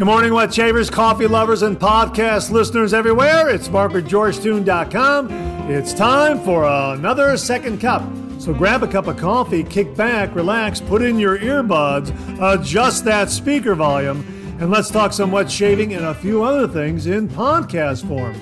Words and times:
Good 0.00 0.06
morning, 0.06 0.32
wet 0.32 0.54
shavers, 0.54 0.88
coffee 0.88 1.26
lovers, 1.26 1.60
and 1.60 1.78
podcast 1.78 2.50
listeners 2.50 2.94
everywhere. 2.94 3.50
It's 3.50 3.68
Mark 3.68 3.92
with 3.92 4.08
GeorgeToon.com. 4.08 5.30
It's 5.70 5.92
time 5.92 6.40
for 6.40 6.64
another 6.64 7.36
second 7.36 7.82
cup. 7.82 8.02
So 8.38 8.54
grab 8.54 8.82
a 8.82 8.88
cup 8.88 9.08
of 9.08 9.18
coffee, 9.18 9.62
kick 9.62 9.94
back, 9.94 10.34
relax, 10.34 10.80
put 10.80 11.02
in 11.02 11.18
your 11.18 11.38
earbuds, 11.38 12.14
adjust 12.40 13.04
that 13.04 13.28
speaker 13.28 13.74
volume, 13.74 14.24
and 14.58 14.70
let's 14.70 14.88
talk 14.88 15.12
some 15.12 15.32
wet 15.32 15.50
shaving 15.50 15.92
and 15.92 16.06
a 16.06 16.14
few 16.14 16.42
other 16.44 16.66
things 16.66 17.06
in 17.06 17.28
podcast 17.28 18.08
form. 18.08 18.34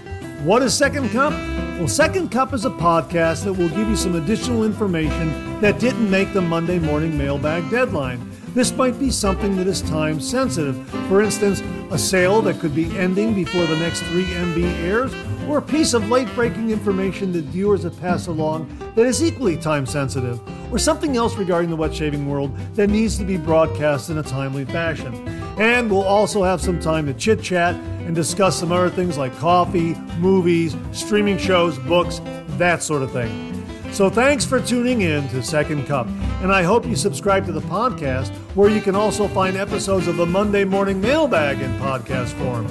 What 0.45 0.63
is 0.63 0.73
Second 0.75 1.11
Cup? 1.11 1.33
Well, 1.77 1.89
Second 1.89 2.31
Cup 2.31 2.55
is 2.55 2.67
a 2.67 2.71
podcast 2.71 3.43
that 3.47 3.55
will 3.55 3.69
give 3.71 3.89
you 3.89 3.97
some 3.97 4.15
additional 4.15 4.63
information 4.63 5.61
that 5.61 5.81
didn't 5.81 6.09
make 6.09 6.33
the 6.33 6.41
Monday 6.41 6.79
morning 6.79 7.19
mailbag 7.19 7.69
deadline. 7.69 8.31
This 8.55 8.73
might 8.73 8.99
be 8.99 9.11
something 9.11 9.57
that 9.57 9.67
is 9.67 9.83
time 9.83 10.21
sensitive. 10.21 10.89
For 11.09 11.23
instance, 11.23 11.63
a 11.91 11.99
sale 11.99 12.43
that 12.43 12.59
could 12.61 12.75
be 12.75 12.97
ending 12.99 13.35
before 13.35 13.67
the 13.67 13.77
next 13.77 14.03
3MB 14.05 14.65
airs, 14.83 15.15
or 15.49 15.59
a 15.59 15.63
piece 15.63 15.95
of 15.95 16.11
late 16.11 16.29
breaking 16.35 16.71
information 16.71 17.33
that 17.33 17.45
viewers 17.45 17.83
have 17.83 17.99
passed 18.01 18.29
along 18.29 18.69
that 18.95 19.07
is 19.07 19.23
equally 19.23 19.57
time 19.57 19.87
sensitive, 19.87 20.41
or 20.73 20.79
something 20.79 21.17
else 21.17 21.37
regarding 21.37 21.71
the 21.71 21.77
wet 21.77 21.95
shaving 21.95 22.29
world 22.29 22.55
that 22.75 22.89
needs 22.89 23.17
to 23.19 23.25
be 23.25 23.37
broadcast 23.37 24.11
in 24.11 24.19
a 24.19 24.23
timely 24.23 24.65
fashion. 24.65 25.15
And 25.59 25.91
we'll 25.91 26.03
also 26.03 26.43
have 26.43 26.61
some 26.61 26.79
time 26.81 27.07
to 27.07 27.15
chit 27.15 27.43
chat 27.43 27.75
and 27.75 28.15
discuss 28.15 28.59
some 28.59 28.73
other 28.73 28.91
things 28.91 29.19
like 29.19 29.37
coffee, 29.39 29.95
movies, 30.19 30.77
streaming 30.93 31.39
shows, 31.39 31.79
books, 31.81 32.21
that 32.59 32.83
sort 32.83 33.03
of 33.03 33.13
thing. 33.13 33.58
So 33.93 34.09
thanks 34.09 34.45
for 34.45 34.61
tuning 34.61 35.01
in 35.01 35.29
to 35.31 35.43
Second 35.43 35.87
Cup, 35.87 36.07
and 36.41 36.53
I 36.53 36.63
hope 36.63 36.87
you 36.87 36.95
subscribe 36.95 37.47
to 37.47 37.53
the 37.53 37.61
podcast 37.63 38.29
where 38.55 38.71
you 38.71 38.81
can 38.81 38.95
also 38.95 39.27
find 39.27 39.57
episodes 39.57 40.07
of 40.07 40.17
the 40.17 40.27
Monday 40.27 40.65
Morning 40.65 41.01
Mailbag 41.01 41.61
in 41.61 41.77
podcast 41.79 42.33
form. 42.35 42.67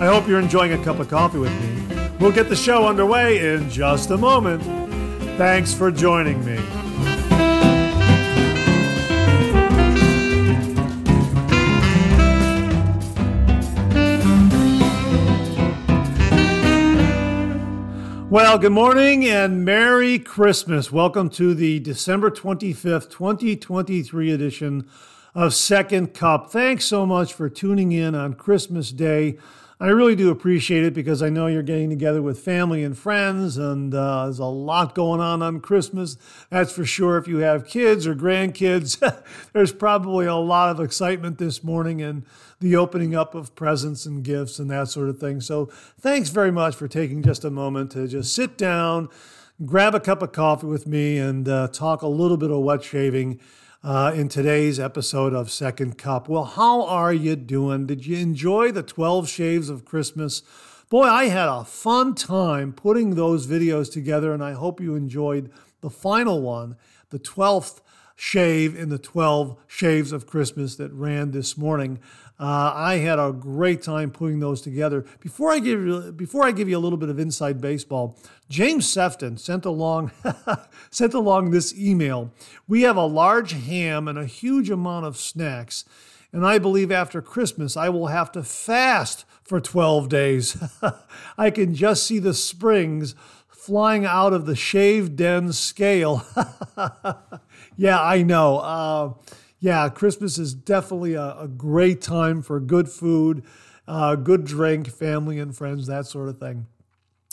I 0.00 0.06
hope 0.06 0.26
you're 0.26 0.40
enjoying 0.40 0.72
a 0.72 0.82
cup 0.82 0.98
of 0.98 1.08
coffee 1.08 1.38
with 1.38 1.52
me. 1.62 2.08
We'll 2.18 2.32
get 2.32 2.48
the 2.48 2.56
show 2.56 2.86
underway 2.86 3.54
in 3.54 3.70
just 3.70 4.10
a 4.10 4.16
moment. 4.16 4.62
Thanks 5.36 5.72
for 5.72 5.90
joining 5.92 6.44
me. 6.44 6.58
Well, 18.36 18.58
good 18.58 18.72
morning 18.72 19.24
and 19.24 19.64
Merry 19.64 20.18
Christmas. 20.18 20.92
Welcome 20.92 21.30
to 21.30 21.54
the 21.54 21.80
December 21.80 22.30
25th, 22.30 23.08
2023 23.08 24.30
edition 24.30 24.86
of 25.34 25.54
Second 25.54 26.12
Cup. 26.12 26.50
Thanks 26.50 26.84
so 26.84 27.06
much 27.06 27.32
for 27.32 27.48
tuning 27.48 27.92
in 27.92 28.14
on 28.14 28.34
Christmas 28.34 28.92
Day. 28.92 29.38
I 29.80 29.86
really 29.86 30.14
do 30.14 30.30
appreciate 30.30 30.84
it 30.84 30.92
because 30.92 31.22
I 31.22 31.30
know 31.30 31.46
you're 31.46 31.62
getting 31.62 31.88
together 31.88 32.20
with 32.20 32.38
family 32.38 32.84
and 32.84 32.96
friends, 32.96 33.56
and 33.56 33.94
uh, 33.94 34.24
there's 34.24 34.38
a 34.38 34.44
lot 34.44 34.94
going 34.94 35.22
on 35.22 35.40
on 35.40 35.60
Christmas. 35.60 36.18
That's 36.50 36.72
for 36.72 36.84
sure. 36.84 37.16
If 37.16 37.26
you 37.26 37.38
have 37.38 37.66
kids 37.66 38.06
or 38.06 38.14
grandkids, 38.14 39.00
there's 39.54 39.72
probably 39.72 40.26
a 40.26 40.34
lot 40.34 40.68
of 40.68 40.80
excitement 40.80 41.38
this 41.38 41.64
morning 41.64 42.02
and 42.02 42.26
the 42.60 42.76
opening 42.76 43.14
up 43.14 43.34
of 43.34 43.54
presents 43.54 44.06
and 44.06 44.24
gifts 44.24 44.58
and 44.58 44.70
that 44.70 44.88
sort 44.88 45.08
of 45.08 45.18
thing. 45.18 45.40
So, 45.40 45.66
thanks 46.00 46.30
very 46.30 46.50
much 46.50 46.74
for 46.74 46.88
taking 46.88 47.22
just 47.22 47.44
a 47.44 47.50
moment 47.50 47.90
to 47.92 48.08
just 48.08 48.34
sit 48.34 48.56
down, 48.56 49.08
grab 49.64 49.94
a 49.94 50.00
cup 50.00 50.22
of 50.22 50.32
coffee 50.32 50.66
with 50.66 50.86
me, 50.86 51.18
and 51.18 51.48
uh, 51.48 51.68
talk 51.68 52.02
a 52.02 52.08
little 52.08 52.36
bit 52.36 52.50
of 52.50 52.60
wet 52.60 52.82
shaving 52.82 53.40
uh, 53.84 54.12
in 54.14 54.28
today's 54.28 54.80
episode 54.80 55.32
of 55.32 55.50
Second 55.50 55.96
Cup. 55.98 56.28
Well, 56.28 56.44
how 56.44 56.84
are 56.86 57.12
you 57.12 57.36
doing? 57.36 57.86
Did 57.86 58.06
you 58.06 58.16
enjoy 58.16 58.72
the 58.72 58.82
12 58.82 59.28
shaves 59.28 59.68
of 59.68 59.84
Christmas? 59.84 60.42
Boy, 60.88 61.04
I 61.04 61.26
had 61.26 61.48
a 61.48 61.64
fun 61.64 62.14
time 62.14 62.72
putting 62.72 63.14
those 63.14 63.46
videos 63.46 63.92
together, 63.92 64.32
and 64.32 64.42
I 64.42 64.52
hope 64.52 64.80
you 64.80 64.94
enjoyed 64.94 65.50
the 65.82 65.90
final 65.90 66.40
one, 66.40 66.76
the 67.10 67.18
12th 67.18 67.80
shave 68.16 68.74
in 68.74 68.88
the 68.88 68.98
12 68.98 69.56
shaves 69.66 70.10
of 70.10 70.26
Christmas 70.26 70.76
that 70.76 70.92
ran 70.92 71.30
this 71.30 71.56
morning. 71.56 72.00
Uh, 72.38 72.72
I 72.74 72.96
had 72.96 73.18
a 73.18 73.32
great 73.32 73.82
time 73.82 74.10
putting 74.10 74.40
those 74.40 74.60
together. 74.60 75.04
Before 75.20 75.52
I 75.52 75.58
give 75.58 75.80
you, 75.80 76.12
before 76.12 76.44
I 76.44 76.52
give 76.52 76.68
you 76.68 76.76
a 76.76 76.80
little 76.80 76.98
bit 76.98 77.08
of 77.08 77.18
inside 77.18 77.60
baseball, 77.60 78.18
James 78.48 78.86
Sefton 78.86 79.38
sent 79.38 79.64
along 79.64 80.10
sent 80.90 81.14
along 81.14 81.50
this 81.50 81.78
email. 81.78 82.32
We 82.66 82.82
have 82.82 82.96
a 82.96 83.06
large 83.06 83.52
ham 83.52 84.08
and 84.08 84.18
a 84.18 84.26
huge 84.26 84.68
amount 84.68 85.06
of 85.06 85.16
snacks, 85.16 85.84
and 86.30 86.44
I 86.44 86.58
believe 86.58 86.92
after 86.92 87.22
Christmas 87.22 87.74
I 87.74 87.88
will 87.88 88.08
have 88.08 88.32
to 88.32 88.42
fast 88.42 89.24
for 89.42 89.60
12 89.60 90.08
days. 90.10 90.62
I 91.38 91.50
can 91.50 91.74
just 91.74 92.06
see 92.06 92.18
the 92.18 92.34
springs 92.34 93.14
flying 93.48 94.04
out 94.04 94.32
of 94.32 94.44
the 94.44 94.56
shaved 94.56 95.16
den 95.16 95.52
scale. 95.52 96.26
yeah, 97.76 98.00
I 98.00 98.22
know. 98.22 98.58
Uh, 98.58 99.12
yeah, 99.58 99.88
Christmas 99.88 100.38
is 100.38 100.54
definitely 100.54 101.14
a, 101.14 101.36
a 101.40 101.48
great 101.48 102.00
time 102.00 102.42
for 102.42 102.60
good 102.60 102.88
food, 102.88 103.42
uh, 103.88 104.16
good 104.16 104.44
drink, 104.44 104.88
family 104.88 105.38
and 105.38 105.56
friends, 105.56 105.86
that 105.86 106.06
sort 106.06 106.28
of 106.28 106.38
thing. 106.38 106.66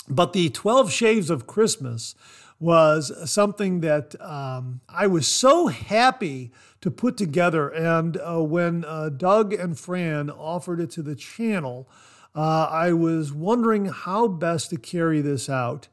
But 0.09 0.33
the 0.33 0.49
12 0.49 0.91
Shaves 0.91 1.29
of 1.29 1.47
Christmas 1.47 2.15
was 2.59 3.11
something 3.29 3.81
that 3.81 4.19
um, 4.21 4.81
I 4.87 5.07
was 5.07 5.27
so 5.27 5.67
happy 5.67 6.51
to 6.81 6.91
put 6.91 7.17
together. 7.17 7.69
And 7.69 8.17
uh, 8.17 8.41
when 8.41 8.85
uh, 8.85 9.09
Doug 9.09 9.53
and 9.53 9.77
Fran 9.77 10.29
offered 10.29 10.79
it 10.79 10.89
to 10.91 11.01
the 11.01 11.15
channel, 11.15 11.89
uh, 12.35 12.67
I 12.69 12.93
was 12.93 13.33
wondering 13.33 13.85
how 13.85 14.27
best 14.27 14.69
to 14.71 14.77
carry 14.77 15.21
this 15.21 15.49
out. 15.49 15.87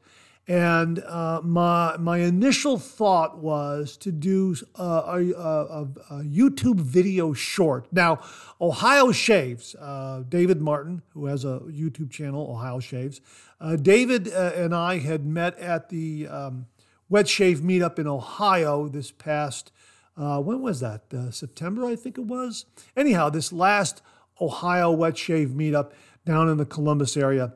And 0.47 0.99
uh, 0.99 1.41
my 1.43 1.97
my 1.97 2.17
initial 2.17 2.79
thought 2.79 3.37
was 3.37 3.95
to 3.97 4.11
do 4.11 4.55
uh, 4.75 5.03
a, 5.05 5.31
a, 5.39 5.87
a, 6.09 6.23
YouTube 6.23 6.79
video 6.79 7.31
short. 7.31 7.87
Now, 7.93 8.19
Ohio 8.59 9.11
Shaves, 9.11 9.75
uh, 9.75 10.23
David 10.27 10.59
Martin, 10.59 11.03
who 11.13 11.27
has 11.27 11.45
a 11.45 11.59
YouTube 11.67 12.09
channel, 12.09 12.49
Ohio 12.49 12.79
Shaves, 12.79 13.21
uh, 13.61 13.75
David 13.75 14.33
uh, 14.33 14.51
and 14.55 14.73
I 14.73 14.97
had 14.97 15.25
met 15.25 15.57
at 15.59 15.89
the 15.89 16.27
um, 16.27 16.65
Wet 17.07 17.27
Shave 17.27 17.59
meetup 17.59 17.99
in 17.99 18.07
Ohio 18.07 18.87
this 18.87 19.11
past, 19.11 19.71
uh, 20.17 20.39
when 20.41 20.61
was 20.61 20.79
that? 20.79 21.03
September, 21.29 21.85
I 21.85 21.95
think 21.95 22.17
it 22.17 22.25
was. 22.25 22.65
Anyhow, 22.97 23.29
this 23.29 23.53
last 23.53 24.01
Ohio 24.41 24.91
Wet 24.91 25.17
Shave 25.17 25.49
meetup 25.49 25.91
down 26.25 26.49
in 26.49 26.57
the 26.57 26.65
Columbus 26.65 27.15
area 27.15 27.53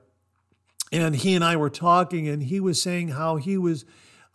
and 0.92 1.16
he 1.16 1.36
and 1.36 1.44
I 1.44 1.56
were 1.56 1.70
talking, 1.70 2.28
and 2.28 2.44
he 2.44 2.60
was 2.60 2.82
saying 2.82 3.10
how 3.10 3.38
he 3.38 3.58
was 3.58 3.86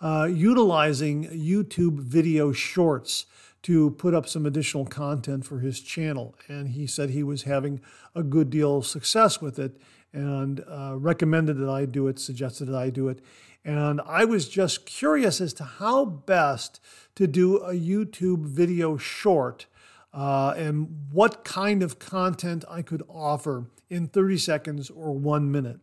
uh, 0.00 0.28
utilizing 0.30 1.24
YouTube 1.26 2.00
video 2.00 2.52
shorts 2.52 3.26
to 3.62 3.90
put 3.90 4.14
up 4.14 4.26
some 4.26 4.46
additional 4.46 4.86
content 4.86 5.44
for 5.44 5.60
his 5.60 5.80
channel. 5.80 6.34
And 6.48 6.70
he 6.70 6.86
said 6.86 7.10
he 7.10 7.22
was 7.22 7.42
having 7.42 7.80
a 8.14 8.22
good 8.22 8.50
deal 8.50 8.78
of 8.78 8.86
success 8.86 9.40
with 9.40 9.58
it 9.58 9.80
and 10.12 10.64
uh, 10.66 10.94
recommended 10.96 11.58
that 11.58 11.68
I 11.68 11.84
do 11.84 12.08
it, 12.08 12.18
suggested 12.18 12.66
that 12.66 12.76
I 12.76 12.90
do 12.90 13.08
it. 13.08 13.20
And 13.64 14.00
I 14.06 14.24
was 14.24 14.48
just 14.48 14.86
curious 14.86 15.40
as 15.40 15.52
to 15.54 15.64
how 15.64 16.04
best 16.06 16.80
to 17.16 17.26
do 17.26 17.58
a 17.58 17.74
YouTube 17.74 18.46
video 18.46 18.96
short 18.96 19.66
uh, 20.14 20.54
and 20.56 21.08
what 21.12 21.44
kind 21.44 21.82
of 21.82 21.98
content 21.98 22.64
I 22.68 22.82
could 22.82 23.02
offer 23.08 23.66
in 23.90 24.08
30 24.08 24.38
seconds 24.38 24.88
or 24.88 25.12
one 25.12 25.52
minute. 25.52 25.78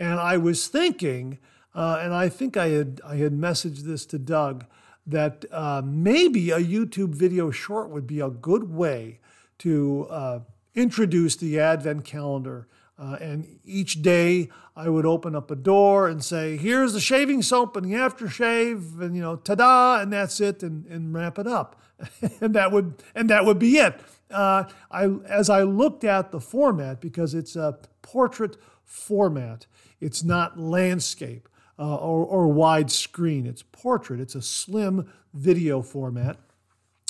And 0.00 0.18
I 0.18 0.38
was 0.38 0.66
thinking, 0.66 1.38
uh, 1.74 2.00
and 2.00 2.14
I 2.14 2.30
think 2.30 2.56
I 2.56 2.68
had 2.68 3.02
I 3.04 3.16
had 3.16 3.34
messaged 3.34 3.82
this 3.82 4.06
to 4.06 4.18
Doug 4.18 4.64
that 5.06 5.44
uh, 5.52 5.82
maybe 5.84 6.50
a 6.50 6.58
YouTube 6.58 7.10
video 7.10 7.50
short 7.50 7.90
would 7.90 8.06
be 8.06 8.20
a 8.20 8.30
good 8.30 8.72
way 8.72 9.20
to 9.58 10.06
uh, 10.10 10.40
introduce 10.74 11.36
the 11.36 11.60
Advent 11.60 12.04
calendar. 12.06 12.66
Uh, 12.98 13.16
and 13.20 13.58
each 13.64 14.02
day 14.02 14.48
I 14.74 14.88
would 14.88 15.06
open 15.06 15.36
up 15.36 15.50
a 15.50 15.56
door 15.56 16.08
and 16.08 16.24
say, 16.24 16.56
"Here's 16.56 16.94
the 16.94 17.00
shaving 17.00 17.42
soap 17.42 17.76
and 17.76 17.84
the 17.84 17.96
aftershave, 17.96 19.00
and 19.02 19.14
you 19.14 19.20
know, 19.20 19.36
ta-da!" 19.36 20.00
and 20.00 20.10
that's 20.10 20.40
it, 20.40 20.62
and, 20.62 20.86
and 20.86 21.12
wrap 21.12 21.38
it 21.38 21.46
up, 21.46 21.78
and 22.40 22.54
that 22.54 22.72
would 22.72 23.02
and 23.14 23.28
that 23.28 23.44
would 23.44 23.58
be 23.58 23.76
it. 23.76 24.00
Uh, 24.30 24.64
I 24.90 25.04
as 25.26 25.50
I 25.50 25.62
looked 25.62 26.04
at 26.04 26.30
the 26.30 26.40
format 26.40 27.02
because 27.02 27.34
it's 27.34 27.54
a 27.54 27.78
portrait 28.00 28.56
format. 28.84 29.66
It's 30.00 30.24
not 30.24 30.58
landscape 30.58 31.48
uh, 31.78 31.96
or, 31.96 32.24
or 32.24 32.52
widescreen. 32.52 33.46
It's 33.46 33.62
portrait. 33.62 34.20
It's 34.20 34.34
a 34.34 34.42
slim 34.42 35.10
video 35.32 35.82
format 35.82 36.36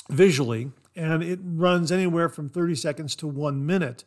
visually, 0.09 0.73
and 0.97 1.23
it 1.23 1.41
runs 1.43 1.91
anywhere 1.93 2.29
from 2.29 2.49
30 2.49 2.75
seconds 2.75 3.17
to 3.17 3.27
one 3.27 3.65
minute. 3.67 4.05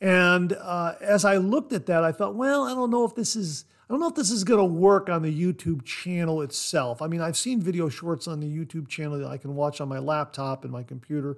And 0.00 0.54
uh, 0.54 0.94
as 1.00 1.24
I 1.24 1.36
looked 1.36 1.72
at 1.72 1.86
that, 1.86 2.04
I 2.04 2.12
thought, 2.12 2.34
well, 2.34 2.64
I 2.64 2.74
don't 2.74 2.90
know 2.90 3.04
if 3.04 3.14
this 3.14 3.36
is 3.36 3.64
I 3.88 3.94
don't 3.94 4.00
know 4.00 4.08
if 4.08 4.14
this 4.14 4.30
is 4.30 4.42
going 4.42 4.58
to 4.58 4.64
work 4.64 5.10
on 5.10 5.20
the 5.20 5.52
YouTube 5.52 5.84
channel 5.84 6.40
itself. 6.40 7.02
I 7.02 7.08
mean, 7.08 7.20
I've 7.20 7.36
seen 7.36 7.60
video 7.60 7.90
shorts 7.90 8.26
on 8.26 8.40
the 8.40 8.46
YouTube 8.46 8.88
channel 8.88 9.18
that 9.18 9.28
I 9.28 9.36
can 9.36 9.54
watch 9.54 9.82
on 9.82 9.88
my 9.88 9.98
laptop 9.98 10.64
and 10.64 10.72
my 10.72 10.82
computer, 10.82 11.36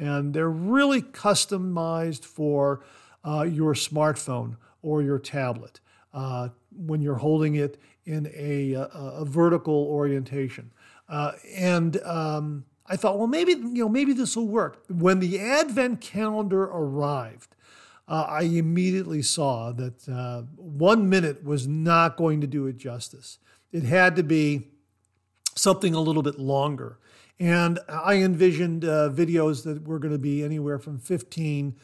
And 0.00 0.34
they're 0.34 0.50
really 0.50 1.00
customized 1.00 2.24
for 2.24 2.82
uh, 3.24 3.42
your 3.42 3.74
smartphone 3.74 4.56
or 4.82 5.00
your 5.00 5.20
tablet 5.20 5.78
uh, 6.12 6.48
when 6.74 7.00
you're 7.00 7.16
holding 7.16 7.54
it 7.54 7.78
in 8.04 8.30
a, 8.34 8.72
a, 8.72 8.82
a 8.84 9.24
vertical 9.24 9.74
orientation. 9.74 10.70
Uh, 11.08 11.32
and 11.54 12.02
um, 12.02 12.64
I 12.86 12.96
thought, 12.96 13.18
well, 13.18 13.26
maybe 13.26 13.52
you 13.52 13.84
know, 13.84 13.88
maybe 13.88 14.12
this 14.12 14.36
will 14.36 14.48
work. 14.48 14.82
When 14.88 15.20
the 15.20 15.38
Advent 15.38 16.00
calendar 16.00 16.64
arrived, 16.64 17.54
uh, 18.08 18.26
I 18.28 18.42
immediately 18.42 19.22
saw 19.22 19.72
that 19.72 20.08
uh, 20.08 20.42
one 20.56 21.08
minute 21.08 21.44
was 21.44 21.66
not 21.66 22.16
going 22.16 22.40
to 22.40 22.46
do 22.46 22.66
it 22.66 22.76
justice. 22.76 23.38
It 23.70 23.84
had 23.84 24.16
to 24.16 24.22
be 24.22 24.68
something 25.54 25.94
a 25.94 26.00
little 26.00 26.22
bit 26.22 26.38
longer. 26.38 26.98
And 27.38 27.78
I 27.88 28.16
envisioned 28.16 28.84
uh, 28.84 29.10
videos 29.10 29.64
that 29.64 29.86
were 29.86 29.98
going 29.98 30.12
to 30.12 30.18
be 30.18 30.44
anywhere 30.44 30.78
from 30.78 30.98
15, 30.98 31.76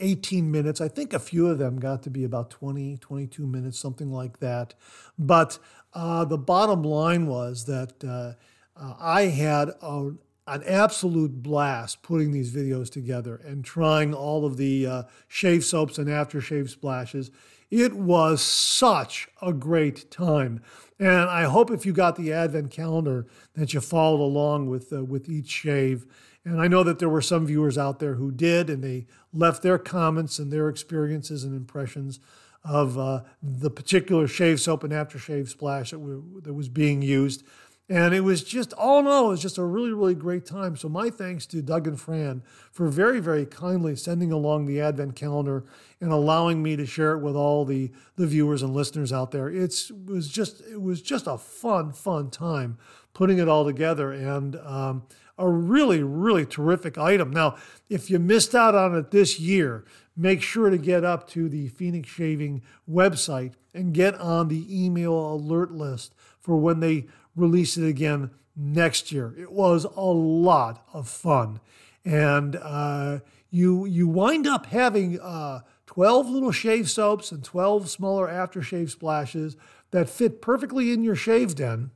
18 0.00 0.50
minutes. 0.50 0.80
I 0.80 0.88
think 0.88 1.12
a 1.12 1.18
few 1.18 1.46
of 1.46 1.58
them 1.58 1.78
got 1.78 2.02
to 2.04 2.10
be 2.10 2.24
about 2.24 2.50
20, 2.50 2.96
22 2.98 3.46
minutes, 3.46 3.78
something 3.78 4.10
like 4.10 4.40
that. 4.40 4.74
But 5.18 5.58
uh, 5.92 6.24
the 6.24 6.38
bottom 6.38 6.82
line 6.82 7.26
was 7.26 7.66
that 7.66 8.02
uh, 8.04 8.34
uh, 8.76 8.94
I 8.98 9.22
had 9.22 9.70
a, 9.80 10.12
an 10.46 10.62
absolute 10.64 11.42
blast 11.42 12.02
putting 12.02 12.32
these 12.32 12.54
videos 12.54 12.90
together 12.90 13.40
and 13.44 13.64
trying 13.64 14.12
all 14.12 14.44
of 14.44 14.56
the 14.56 14.86
uh, 14.86 15.02
shave 15.28 15.64
soaps 15.64 15.98
and 15.98 16.08
aftershave 16.08 16.68
splashes. 16.70 17.30
It 17.70 17.94
was 17.94 18.42
such 18.42 19.28
a 19.40 19.52
great 19.52 20.10
time. 20.10 20.60
And 20.98 21.28
I 21.28 21.44
hope 21.44 21.70
if 21.70 21.84
you 21.86 21.92
got 21.92 22.16
the 22.16 22.32
advent 22.32 22.70
calendar 22.70 23.26
that 23.54 23.74
you 23.74 23.80
followed 23.80 24.20
along 24.20 24.68
with 24.68 24.92
uh, 24.92 25.04
with 25.04 25.28
each 25.28 25.50
shave. 25.50 26.06
And 26.44 26.60
I 26.60 26.68
know 26.68 26.82
that 26.82 26.98
there 26.98 27.08
were 27.08 27.22
some 27.22 27.46
viewers 27.46 27.78
out 27.78 27.98
there 28.00 28.14
who 28.14 28.30
did, 28.30 28.68
and 28.68 28.84
they 28.84 29.06
left 29.32 29.62
their 29.62 29.78
comments 29.78 30.38
and 30.38 30.52
their 30.52 30.68
experiences 30.68 31.42
and 31.42 31.54
impressions 31.54 32.20
of 32.62 32.98
uh, 32.98 33.22
the 33.42 33.70
particular 33.70 34.26
shave 34.26 34.60
soap 34.60 34.84
and 34.84 34.92
aftershave 34.92 35.48
splash 35.48 35.90
that, 35.90 35.98
we, 35.98 36.14
that 36.42 36.54
was 36.54 36.68
being 36.68 37.02
used. 37.02 37.44
And 37.86 38.14
it 38.14 38.22
was 38.22 38.42
just, 38.42 38.72
all 38.74 39.00
in 39.00 39.06
all, 39.06 39.26
it 39.26 39.28
was 39.28 39.42
just 39.42 39.58
a 39.58 39.62
really, 39.62 39.92
really 39.92 40.14
great 40.14 40.46
time. 40.46 40.74
So, 40.74 40.88
my 40.88 41.10
thanks 41.10 41.44
to 41.46 41.60
Doug 41.60 41.86
and 41.86 42.00
Fran 42.00 42.42
for 42.72 42.88
very, 42.88 43.20
very 43.20 43.44
kindly 43.44 43.94
sending 43.94 44.32
along 44.32 44.64
the 44.64 44.80
Advent 44.80 45.16
calendar 45.16 45.64
and 46.00 46.10
allowing 46.10 46.62
me 46.62 46.76
to 46.76 46.86
share 46.86 47.12
it 47.12 47.18
with 47.18 47.36
all 47.36 47.66
the, 47.66 47.92
the 48.16 48.26
viewers 48.26 48.62
and 48.62 48.72
listeners 48.72 49.12
out 49.12 49.32
there. 49.32 49.50
It's, 49.50 49.90
it 49.90 50.06
was 50.06 50.28
just, 50.28 50.62
it 50.62 50.80
was 50.80 51.02
just 51.02 51.26
a 51.26 51.36
fun, 51.36 51.92
fun 51.92 52.30
time 52.30 52.78
putting 53.12 53.38
it 53.38 53.48
all 53.48 53.66
together 53.66 54.12
and 54.12 54.56
um, 54.56 55.02
a 55.38 55.48
really, 55.48 56.02
really 56.02 56.46
terrific 56.46 56.96
item. 56.96 57.30
Now, 57.30 57.56
if 57.88 58.10
you 58.10 58.18
missed 58.18 58.54
out 58.54 58.74
on 58.74 58.94
it 58.94 59.10
this 59.10 59.40
year, 59.40 59.84
make 60.16 60.42
sure 60.42 60.70
to 60.70 60.78
get 60.78 61.04
up 61.04 61.28
to 61.30 61.48
the 61.48 61.68
Phoenix 61.68 62.08
Shaving 62.08 62.62
website 62.88 63.54
and 63.72 63.92
get 63.92 64.14
on 64.16 64.48
the 64.48 64.84
email 64.84 65.34
alert 65.34 65.72
list 65.72 66.14
for 66.40 66.56
when 66.56 66.80
they 66.80 67.06
release 67.34 67.76
it 67.76 67.86
again 67.86 68.30
next 68.56 69.10
year. 69.10 69.34
It 69.36 69.52
was 69.52 69.84
a 69.84 70.00
lot 70.00 70.86
of 70.92 71.08
fun. 71.08 71.60
And 72.04 72.56
uh, 72.56 73.20
you, 73.50 73.86
you 73.86 74.06
wind 74.06 74.46
up 74.46 74.66
having 74.66 75.18
uh, 75.20 75.60
12 75.86 76.28
little 76.28 76.52
shave 76.52 76.90
soaps 76.90 77.32
and 77.32 77.42
12 77.42 77.88
smaller 77.90 78.28
aftershave 78.28 78.90
splashes 78.90 79.56
that 79.90 80.08
fit 80.08 80.42
perfectly 80.42 80.92
in 80.92 81.02
your 81.04 81.16
shave 81.16 81.54
den. 81.54 81.90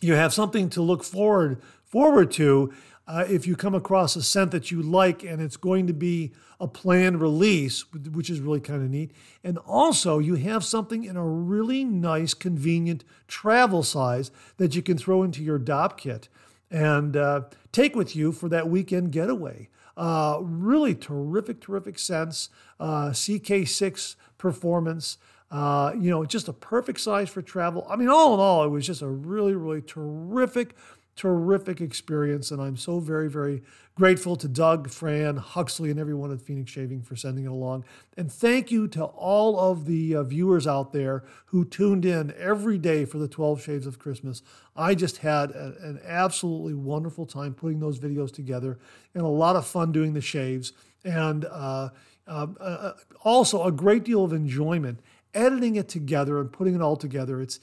You 0.00 0.14
have 0.14 0.34
something 0.34 0.68
to 0.70 0.82
look 0.82 1.02
forward 1.02 1.62
forward 1.84 2.30
to 2.32 2.72
uh, 3.06 3.24
if 3.28 3.46
you 3.46 3.54
come 3.54 3.74
across 3.74 4.16
a 4.16 4.22
scent 4.22 4.50
that 4.50 4.70
you 4.70 4.80
like 4.80 5.22
and 5.22 5.42
it's 5.42 5.56
going 5.56 5.86
to 5.86 5.92
be 5.92 6.32
a 6.58 6.66
planned 6.66 7.20
release, 7.20 7.84
which 7.92 8.30
is 8.30 8.40
really 8.40 8.60
kind 8.60 8.82
of 8.82 8.88
neat. 8.88 9.10
And 9.42 9.58
also, 9.58 10.18
you 10.18 10.36
have 10.36 10.64
something 10.64 11.04
in 11.04 11.16
a 11.16 11.26
really 11.26 11.84
nice, 11.84 12.32
convenient 12.32 13.04
travel 13.28 13.82
size 13.82 14.30
that 14.56 14.74
you 14.74 14.82
can 14.82 14.96
throw 14.96 15.22
into 15.22 15.42
your 15.42 15.58
Dopp 15.58 15.98
kit 15.98 16.28
and 16.70 17.16
uh, 17.16 17.42
take 17.72 17.94
with 17.94 18.16
you 18.16 18.32
for 18.32 18.48
that 18.48 18.68
weekend 18.68 19.12
getaway. 19.12 19.68
Uh, 19.96 20.38
really 20.40 20.94
terrific, 20.94 21.60
terrific 21.60 21.98
scents. 21.98 22.48
Uh, 22.80 23.10
CK6 23.10 24.16
performance. 24.38 25.18
Uh, 25.50 25.92
you 25.96 26.10
know, 26.10 26.24
just 26.24 26.48
a 26.48 26.52
perfect 26.52 26.98
size 26.98 27.28
for 27.28 27.42
travel. 27.42 27.86
I 27.88 27.96
mean, 27.96 28.08
all 28.08 28.34
in 28.34 28.40
all, 28.40 28.64
it 28.64 28.70
was 28.70 28.86
just 28.86 29.02
a 29.02 29.08
really, 29.08 29.54
really 29.54 29.82
terrific 29.82 30.74
terrific 31.16 31.80
experience. 31.80 32.50
And 32.50 32.60
I'm 32.60 32.76
so 32.76 33.00
very, 33.00 33.28
very 33.28 33.62
grateful 33.94 34.34
to 34.36 34.48
Doug, 34.48 34.90
Fran, 34.90 35.36
Huxley, 35.36 35.90
and 35.90 36.00
everyone 36.00 36.32
at 36.32 36.42
Phoenix 36.42 36.70
Shaving 36.70 37.02
for 37.02 37.14
sending 37.14 37.44
it 37.44 37.50
along. 37.50 37.84
And 38.16 38.30
thank 38.30 38.70
you 38.70 38.88
to 38.88 39.04
all 39.04 39.58
of 39.58 39.86
the 39.86 40.16
uh, 40.16 40.22
viewers 40.24 40.66
out 40.66 40.92
there 40.92 41.24
who 41.46 41.64
tuned 41.64 42.04
in 42.04 42.34
every 42.36 42.78
day 42.78 43.04
for 43.04 43.18
the 43.18 43.28
12 43.28 43.62
Shaves 43.62 43.86
of 43.86 43.98
Christmas. 43.98 44.42
I 44.74 44.94
just 44.94 45.18
had 45.18 45.50
a, 45.52 45.74
an 45.82 46.00
absolutely 46.04 46.74
wonderful 46.74 47.26
time 47.26 47.54
putting 47.54 47.78
those 47.78 47.98
videos 47.98 48.32
together 48.32 48.78
and 49.14 49.22
a 49.22 49.28
lot 49.28 49.56
of 49.56 49.66
fun 49.66 49.92
doing 49.92 50.14
the 50.14 50.20
shaves. 50.20 50.72
And 51.04 51.44
uh, 51.44 51.90
uh, 52.26 52.46
uh 52.58 52.92
also 53.22 53.64
a 53.64 53.72
great 53.72 54.04
deal 54.04 54.24
of 54.24 54.32
enjoyment 54.32 55.00
editing 55.34 55.76
it 55.76 55.88
together 55.88 56.40
and 56.40 56.52
putting 56.52 56.74
it 56.74 56.80
all 56.80 56.96
together. 56.96 57.40
It's, 57.40 57.60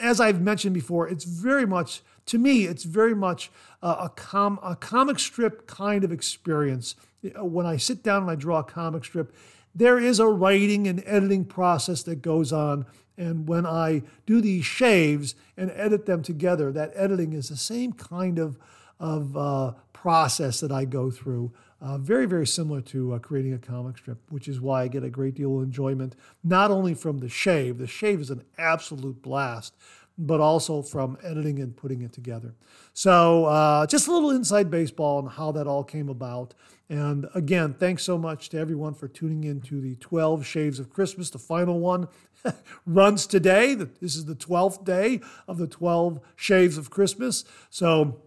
as 0.00 0.20
I've 0.20 0.40
mentioned 0.40 0.74
before, 0.74 1.08
it's 1.08 1.24
very 1.24 1.66
much 1.66 2.02
to 2.26 2.38
me, 2.38 2.64
it's 2.64 2.84
very 2.84 3.14
much 3.14 3.50
a, 3.82 4.10
com- 4.14 4.58
a 4.62 4.76
comic 4.76 5.18
strip 5.18 5.66
kind 5.66 6.04
of 6.04 6.12
experience. 6.12 6.94
When 7.36 7.66
I 7.66 7.76
sit 7.76 8.02
down 8.02 8.22
and 8.22 8.30
I 8.30 8.34
draw 8.34 8.60
a 8.60 8.64
comic 8.64 9.04
strip, 9.04 9.34
there 9.74 9.98
is 9.98 10.20
a 10.20 10.26
writing 10.26 10.86
and 10.86 11.02
editing 11.04 11.44
process 11.44 12.02
that 12.04 12.22
goes 12.22 12.52
on. 12.52 12.86
And 13.16 13.48
when 13.48 13.66
I 13.66 14.02
do 14.26 14.40
these 14.40 14.64
shaves 14.64 15.34
and 15.56 15.70
edit 15.74 16.06
them 16.06 16.22
together, 16.22 16.72
that 16.72 16.92
editing 16.94 17.32
is 17.32 17.48
the 17.48 17.56
same 17.56 17.92
kind 17.92 18.38
of, 18.38 18.58
of 18.98 19.36
uh, 19.36 19.72
process 19.92 20.60
that 20.60 20.72
I 20.72 20.84
go 20.84 21.10
through. 21.10 21.52
Uh, 21.80 21.98
very, 21.98 22.24
very 22.24 22.46
similar 22.46 22.80
to 22.80 23.12
uh, 23.12 23.18
creating 23.18 23.52
a 23.52 23.58
comic 23.58 23.98
strip, 23.98 24.18
which 24.30 24.48
is 24.48 24.60
why 24.60 24.82
I 24.82 24.88
get 24.88 25.04
a 25.04 25.10
great 25.10 25.34
deal 25.34 25.58
of 25.58 25.64
enjoyment, 25.64 26.16
not 26.42 26.70
only 26.70 26.94
from 26.94 27.18
the 27.18 27.28
shave, 27.28 27.76
the 27.76 27.86
shave 27.86 28.20
is 28.20 28.30
an 28.30 28.42
absolute 28.56 29.20
blast, 29.20 29.76
but 30.16 30.40
also 30.40 30.82
from 30.82 31.18
editing 31.22 31.58
and 31.60 31.76
putting 31.76 32.02
it 32.02 32.12
together. 32.12 32.54
So, 32.92 33.46
uh, 33.46 33.86
just 33.86 34.06
a 34.06 34.12
little 34.12 34.30
inside 34.30 34.70
baseball 34.70 35.18
on 35.18 35.26
how 35.26 35.52
that 35.52 35.66
all 35.66 35.82
came 35.82 36.08
about. 36.08 36.54
And 36.88 37.26
again, 37.34 37.74
thanks 37.74 38.02
so 38.02 38.16
much 38.16 38.50
to 38.50 38.58
everyone 38.58 38.94
for 38.94 39.08
tuning 39.08 39.44
in 39.44 39.60
to 39.62 39.80
the 39.80 39.96
12 39.96 40.46
Shaves 40.46 40.78
of 40.78 40.90
Christmas. 40.90 41.30
The 41.30 41.38
final 41.38 41.80
one 41.80 42.08
runs 42.86 43.26
today. 43.26 43.74
This 43.74 44.14
is 44.14 44.26
the 44.26 44.36
12th 44.36 44.84
day 44.84 45.20
of 45.48 45.58
the 45.58 45.66
12 45.66 46.20
Shaves 46.36 46.78
of 46.78 46.90
Christmas. 46.90 47.44
So, 47.70 48.20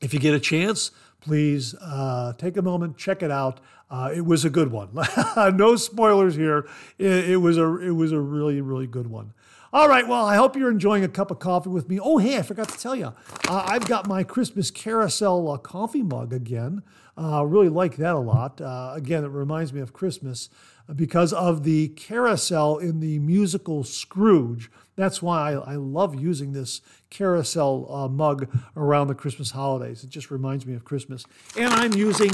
if 0.00 0.14
you 0.14 0.20
get 0.20 0.32
a 0.32 0.40
chance, 0.40 0.92
please 1.20 1.74
uh, 1.74 2.32
take 2.38 2.56
a 2.56 2.62
moment, 2.62 2.96
check 2.96 3.22
it 3.22 3.30
out. 3.30 3.60
Uh, 3.90 4.12
it 4.14 4.24
was 4.24 4.44
a 4.44 4.50
good 4.50 4.70
one. 4.70 4.90
no 5.56 5.76
spoilers 5.76 6.36
here. 6.36 6.68
It, 6.98 7.30
it, 7.30 7.36
was 7.38 7.56
a 7.58 7.76
it 7.78 7.90
was 7.90 8.12
a 8.12 8.20
really 8.20 8.60
really 8.60 8.86
good 8.86 9.06
one. 9.06 9.32
All 9.70 9.86
right, 9.86 10.08
well, 10.08 10.24
I 10.24 10.36
hope 10.36 10.56
you're 10.56 10.70
enjoying 10.70 11.04
a 11.04 11.08
cup 11.08 11.30
of 11.30 11.40
coffee 11.40 11.68
with 11.68 11.90
me. 11.90 12.00
Oh, 12.00 12.16
hey, 12.16 12.38
I 12.38 12.42
forgot 12.42 12.70
to 12.70 12.78
tell 12.78 12.96
you, 12.96 13.12
uh, 13.48 13.66
I've 13.66 13.86
got 13.86 14.08
my 14.08 14.24
Christmas 14.24 14.70
carousel 14.70 15.50
uh, 15.50 15.58
coffee 15.58 16.02
mug 16.02 16.32
again. 16.32 16.82
Uh, 17.18 17.44
really 17.44 17.68
like 17.68 17.96
that 17.96 18.14
a 18.14 18.18
lot. 18.18 18.60
Uh, 18.60 18.92
again, 18.94 19.24
it 19.24 19.28
reminds 19.28 19.72
me 19.72 19.80
of 19.80 19.92
Christmas 19.92 20.48
because 20.94 21.32
of 21.32 21.64
the 21.64 21.88
carousel 21.88 22.78
in 22.78 23.00
the 23.00 23.18
musical 23.18 23.82
Scrooge. 23.82 24.70
That's 24.94 25.20
why 25.20 25.52
I, 25.52 25.72
I 25.72 25.74
love 25.74 26.14
using 26.14 26.52
this 26.52 26.80
carousel 27.10 27.92
uh, 27.92 28.08
mug 28.08 28.48
around 28.76 29.08
the 29.08 29.14
Christmas 29.14 29.50
holidays. 29.50 30.04
It 30.04 30.10
just 30.10 30.30
reminds 30.30 30.64
me 30.64 30.74
of 30.74 30.84
Christmas. 30.84 31.24
And 31.56 31.72
I'm 31.72 31.94
using 31.94 32.30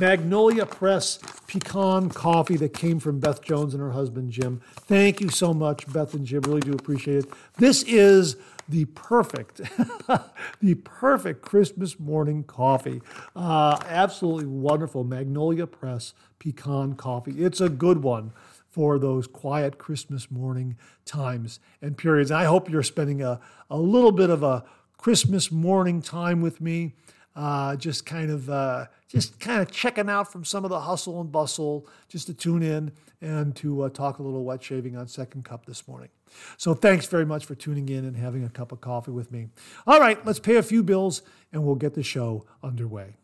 Magnolia 0.00 0.66
Press 0.66 1.18
pecan 1.46 2.10
coffee 2.10 2.56
that 2.56 2.74
came 2.74 3.00
from 3.00 3.20
Beth 3.20 3.42
Jones 3.42 3.72
and 3.72 3.82
her 3.82 3.92
husband 3.92 4.32
Jim. 4.32 4.60
Thank 4.74 5.20
you 5.20 5.30
so 5.30 5.54
much, 5.54 5.90
Beth 5.92 6.14
and 6.14 6.26
Jim. 6.26 6.42
Really 6.42 6.60
do 6.60 6.72
appreciate 6.72 7.24
it. 7.24 7.32
This 7.56 7.82
is 7.84 8.36
the 8.68 8.84
perfect, 8.86 9.58
the 10.60 10.74
perfect 10.84 11.42
Christmas 11.42 11.98
morning 11.98 12.44
coffee. 12.44 13.00
Uh, 13.34 13.78
absolutely 13.86 14.46
wonderful 14.46 15.04
Magnolia 15.04 15.66
Press 15.66 16.14
pecan 16.38 16.94
coffee. 16.94 17.44
It's 17.44 17.60
a 17.60 17.68
good 17.68 18.02
one 18.02 18.32
for 18.68 18.98
those 18.98 19.26
quiet 19.26 19.78
Christmas 19.78 20.30
morning 20.30 20.76
times 21.04 21.60
and 21.80 21.96
periods. 21.96 22.30
I 22.30 22.44
hope 22.44 22.68
you're 22.68 22.82
spending 22.82 23.22
a, 23.22 23.40
a 23.70 23.78
little 23.78 24.12
bit 24.12 24.28
of 24.30 24.42
a 24.42 24.64
Christmas 24.98 25.50
morning 25.50 26.02
time 26.02 26.40
with 26.42 26.60
me, 26.60 26.92
uh, 27.36 27.76
just 27.76 28.06
kind 28.06 28.30
of 28.30 28.48
uh, 28.48 28.86
just 29.08 29.38
kind 29.38 29.60
of 29.60 29.70
checking 29.70 30.08
out 30.08 30.32
from 30.32 30.44
some 30.44 30.64
of 30.64 30.70
the 30.70 30.80
hustle 30.80 31.20
and 31.20 31.30
bustle, 31.30 31.86
just 32.08 32.26
to 32.26 32.34
tune 32.34 32.62
in 32.62 32.90
and 33.20 33.54
to 33.56 33.82
uh, 33.82 33.88
talk 33.90 34.18
a 34.18 34.22
little 34.22 34.44
wet 34.44 34.62
shaving 34.62 34.96
on 34.96 35.06
Second 35.06 35.44
Cup 35.44 35.66
this 35.66 35.86
morning. 35.86 36.08
So 36.56 36.74
thanks 36.74 37.06
very 37.06 37.26
much 37.26 37.44
for 37.44 37.54
tuning 37.54 37.88
in 37.88 38.04
and 38.04 38.16
having 38.16 38.42
a 38.44 38.48
cup 38.48 38.72
of 38.72 38.80
coffee 38.80 39.10
with 39.10 39.30
me. 39.30 39.48
All 39.86 40.00
right, 40.00 40.24
let's 40.26 40.40
pay 40.40 40.56
a 40.56 40.62
few 40.62 40.82
bills 40.82 41.22
and 41.52 41.64
we'll 41.64 41.76
get 41.76 41.94
the 41.94 42.02
show 42.02 42.46
underway. 42.62 43.14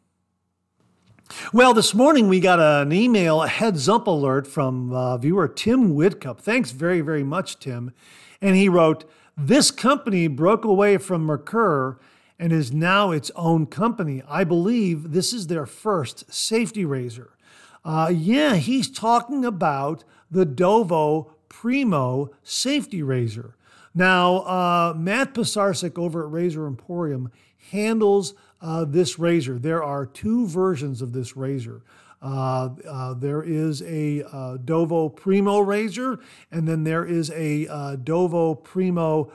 Well, 1.52 1.72
this 1.72 1.94
morning 1.94 2.28
we 2.28 2.40
got 2.40 2.60
an 2.60 2.92
email, 2.92 3.42
a 3.42 3.48
heads 3.48 3.88
up 3.88 4.06
alert 4.06 4.46
from 4.46 4.92
uh, 4.92 5.16
viewer 5.16 5.48
Tim 5.48 5.94
Whitcup. 5.94 6.38
Thanks 6.38 6.70
very, 6.72 7.00
very 7.00 7.24
much, 7.24 7.58
Tim. 7.58 7.92
And 8.40 8.56
he 8.56 8.68
wrote, 8.68 9.04
This 9.36 9.70
company 9.70 10.26
broke 10.26 10.64
away 10.64 10.98
from 10.98 11.26
Merkur 11.26 11.98
and 12.42 12.52
is 12.52 12.72
now 12.72 13.12
its 13.12 13.30
own 13.36 13.64
company. 13.64 14.20
I 14.28 14.42
believe 14.42 15.12
this 15.12 15.32
is 15.32 15.46
their 15.46 15.64
first 15.64 16.34
safety 16.34 16.84
razor. 16.84 17.36
Uh, 17.84 18.10
yeah, 18.12 18.56
he's 18.56 18.90
talking 18.90 19.44
about 19.44 20.02
the 20.28 20.44
Dovo 20.44 21.30
Primo 21.48 22.32
safety 22.42 23.00
razor. 23.00 23.54
Now, 23.94 24.38
uh, 24.38 24.92
Matt 24.96 25.34
Pisarcik 25.34 25.96
over 25.96 26.24
at 26.24 26.32
Razor 26.32 26.66
Emporium 26.66 27.30
handles 27.70 28.34
uh, 28.60 28.86
this 28.86 29.20
razor. 29.20 29.56
There 29.60 29.84
are 29.84 30.04
two 30.04 30.48
versions 30.48 31.00
of 31.00 31.12
this 31.12 31.36
razor. 31.36 31.84
Uh, 32.20 32.70
uh, 32.88 33.14
there 33.14 33.44
is 33.44 33.82
a 33.82 34.24
uh, 34.24 34.56
Dovo 34.56 35.14
Primo 35.14 35.60
razor, 35.60 36.18
and 36.50 36.66
then 36.66 36.82
there 36.82 37.04
is 37.04 37.30
a 37.30 37.68
uh, 37.68 37.96
Dovo 37.98 38.60
Primo 38.60 39.30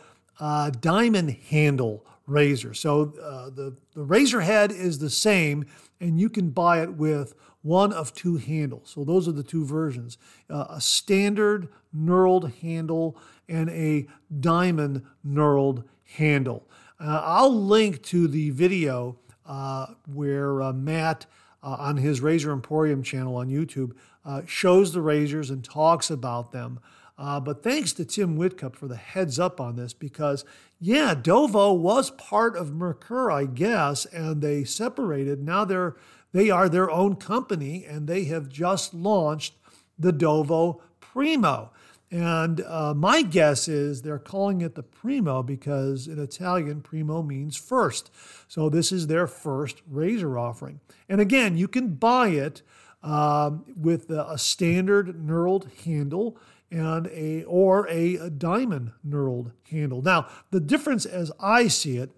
diamond 0.81 1.37
handle 1.49 2.03
razor. 2.27 2.73
So 2.73 3.05
the, 3.05 3.75
the 3.95 4.03
razor 4.03 4.41
head 4.41 4.71
is 4.71 4.99
the 4.99 5.09
same, 5.09 5.65
and 5.99 6.19
you 6.19 6.29
can 6.29 6.49
buy 6.49 6.83
it 6.83 6.93
with 6.93 7.33
one 7.61 7.91
of 7.91 8.13
two 8.13 8.37
handles. 8.37 8.91
So 8.93 9.03
those 9.03 9.27
are 9.27 9.33
the 9.33 9.43
two 9.43 9.65
versions 9.65 10.17
a 10.49 10.79
standard 10.79 11.67
knurled 11.95 12.53
handle 12.61 13.17
and 13.49 13.69
a 13.69 14.07
diamond 14.39 15.03
knurled 15.25 15.83
handle. 16.15 16.67
Uh, 16.99 17.21
I'll 17.23 17.53
link 17.53 18.01
to 18.03 18.27
the 18.27 18.49
video 18.51 19.17
uh, 19.45 19.87
where 20.11 20.61
uh, 20.61 20.73
Matt 20.73 21.25
uh, 21.63 21.75
on 21.79 21.97
his 21.97 22.21
Razor 22.21 22.51
Emporium 22.51 23.03
channel 23.03 23.35
on 23.35 23.49
YouTube 23.49 23.93
uh, 24.25 24.41
shows 24.45 24.93
the 24.93 25.01
razors 25.01 25.49
and 25.49 25.63
talks 25.63 26.09
about 26.09 26.51
them. 26.51 26.79
Uh, 27.17 27.39
but 27.39 27.63
thanks 27.63 27.93
to 27.93 28.05
Tim 28.05 28.37
Whitcup 28.37 28.75
for 28.75 28.87
the 28.87 28.95
heads 28.95 29.39
up 29.39 29.59
on 29.59 29.75
this 29.75 29.93
because, 29.93 30.45
yeah, 30.79 31.15
Dovo 31.15 31.75
was 31.75 32.11
part 32.11 32.55
of 32.55 32.69
Merkur, 32.69 33.33
I 33.33 33.45
guess, 33.45 34.05
and 34.05 34.41
they 34.41 34.63
separated. 34.63 35.43
Now 35.43 35.65
they're 35.65 35.95
they 36.33 36.49
are 36.49 36.69
their 36.69 36.91
own 36.91 37.15
company 37.15 37.85
and 37.85 38.05
they 38.05 38.25
have 38.25 38.49
just 38.49 38.93
launched 38.93 39.55
the 39.97 40.11
Dovo 40.11 40.81
Primo. 40.99 41.71
And 42.09 42.61
uh, 42.61 42.93
my 42.93 43.21
guess 43.21 43.67
is 43.67 44.01
they're 44.01 44.19
calling 44.19 44.61
it 44.61 44.75
the 44.75 44.83
primo 44.83 45.43
because 45.43 46.07
in 46.07 46.19
Italian, 46.19 46.81
primo 46.81 47.21
means 47.21 47.57
first. 47.57 48.11
So 48.47 48.69
this 48.69 48.91
is 48.91 49.07
their 49.07 49.27
first 49.27 49.81
razor 49.89 50.39
offering. 50.39 50.79
And 51.09 51.19
again, 51.19 51.57
you 51.57 51.67
can 51.67 51.95
buy 51.95 52.29
it 52.29 52.61
um, 53.03 53.65
with 53.75 54.09
a 54.09 54.37
standard 54.37 55.19
knurled 55.19 55.69
handle 55.83 56.37
and 56.71 57.07
a 57.07 57.43
or 57.43 57.87
a, 57.87 58.29
diamond 58.29 58.91
knurled 59.07 59.51
handle. 59.69 60.01
Now, 60.01 60.27
the 60.51 60.59
difference 60.59 61.05
as 61.05 61.31
I 61.39 61.67
see 61.67 61.97
it, 61.97 62.11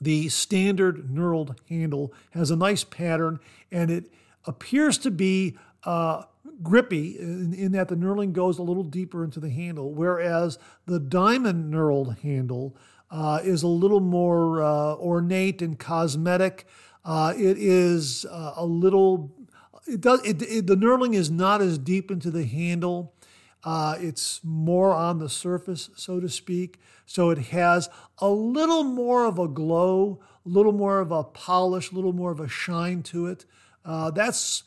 the 0.00 0.28
standard 0.28 1.08
knurled 1.08 1.56
handle 1.68 2.12
has 2.30 2.50
a 2.50 2.56
nice 2.56 2.84
pattern 2.84 3.40
and 3.72 3.90
it 3.90 4.12
appears 4.44 4.98
to 4.98 5.10
be 5.10 5.56
uh, 5.84 6.24
grippy 6.62 7.18
in, 7.18 7.54
in, 7.54 7.72
that 7.72 7.88
the 7.88 7.96
knurling 7.96 8.32
goes 8.32 8.58
a 8.58 8.62
little 8.62 8.82
deeper 8.84 9.24
into 9.24 9.40
the 9.40 9.50
handle, 9.50 9.92
whereas 9.92 10.58
the 10.86 10.98
diamond 10.98 11.72
knurled 11.72 12.18
handle 12.20 12.76
uh, 13.10 13.40
is 13.44 13.62
a 13.62 13.68
little 13.68 14.00
more 14.00 14.62
uh, 14.62 14.94
ornate 14.96 15.62
and 15.62 15.78
cosmetic. 15.78 16.66
Uh, 17.04 17.32
it 17.36 17.56
is 17.58 18.26
uh, 18.26 18.54
a 18.56 18.64
little. 18.64 19.32
It 19.86 20.00
does. 20.00 20.24
It, 20.26 20.42
it, 20.42 20.66
the 20.66 20.76
knurling 20.76 21.14
is 21.14 21.30
not 21.30 21.60
as 21.60 21.78
deep 21.78 22.10
into 22.10 22.30
the 22.30 22.44
handle. 22.44 23.14
Uh, 23.66 23.96
it's 23.98 24.40
more 24.44 24.94
on 24.94 25.18
the 25.18 25.28
surface, 25.28 25.90
so 25.96 26.20
to 26.20 26.28
speak. 26.28 26.78
So 27.04 27.30
it 27.30 27.38
has 27.48 27.90
a 28.18 28.30
little 28.30 28.84
more 28.84 29.26
of 29.26 29.40
a 29.40 29.48
glow, 29.48 30.20
a 30.44 30.48
little 30.48 30.70
more 30.70 31.00
of 31.00 31.10
a 31.10 31.24
polish, 31.24 31.90
a 31.90 31.96
little 31.96 32.12
more 32.12 32.30
of 32.30 32.38
a 32.38 32.46
shine 32.46 33.02
to 33.02 33.26
it. 33.26 33.44
Uh, 33.84 34.12
that's 34.12 34.62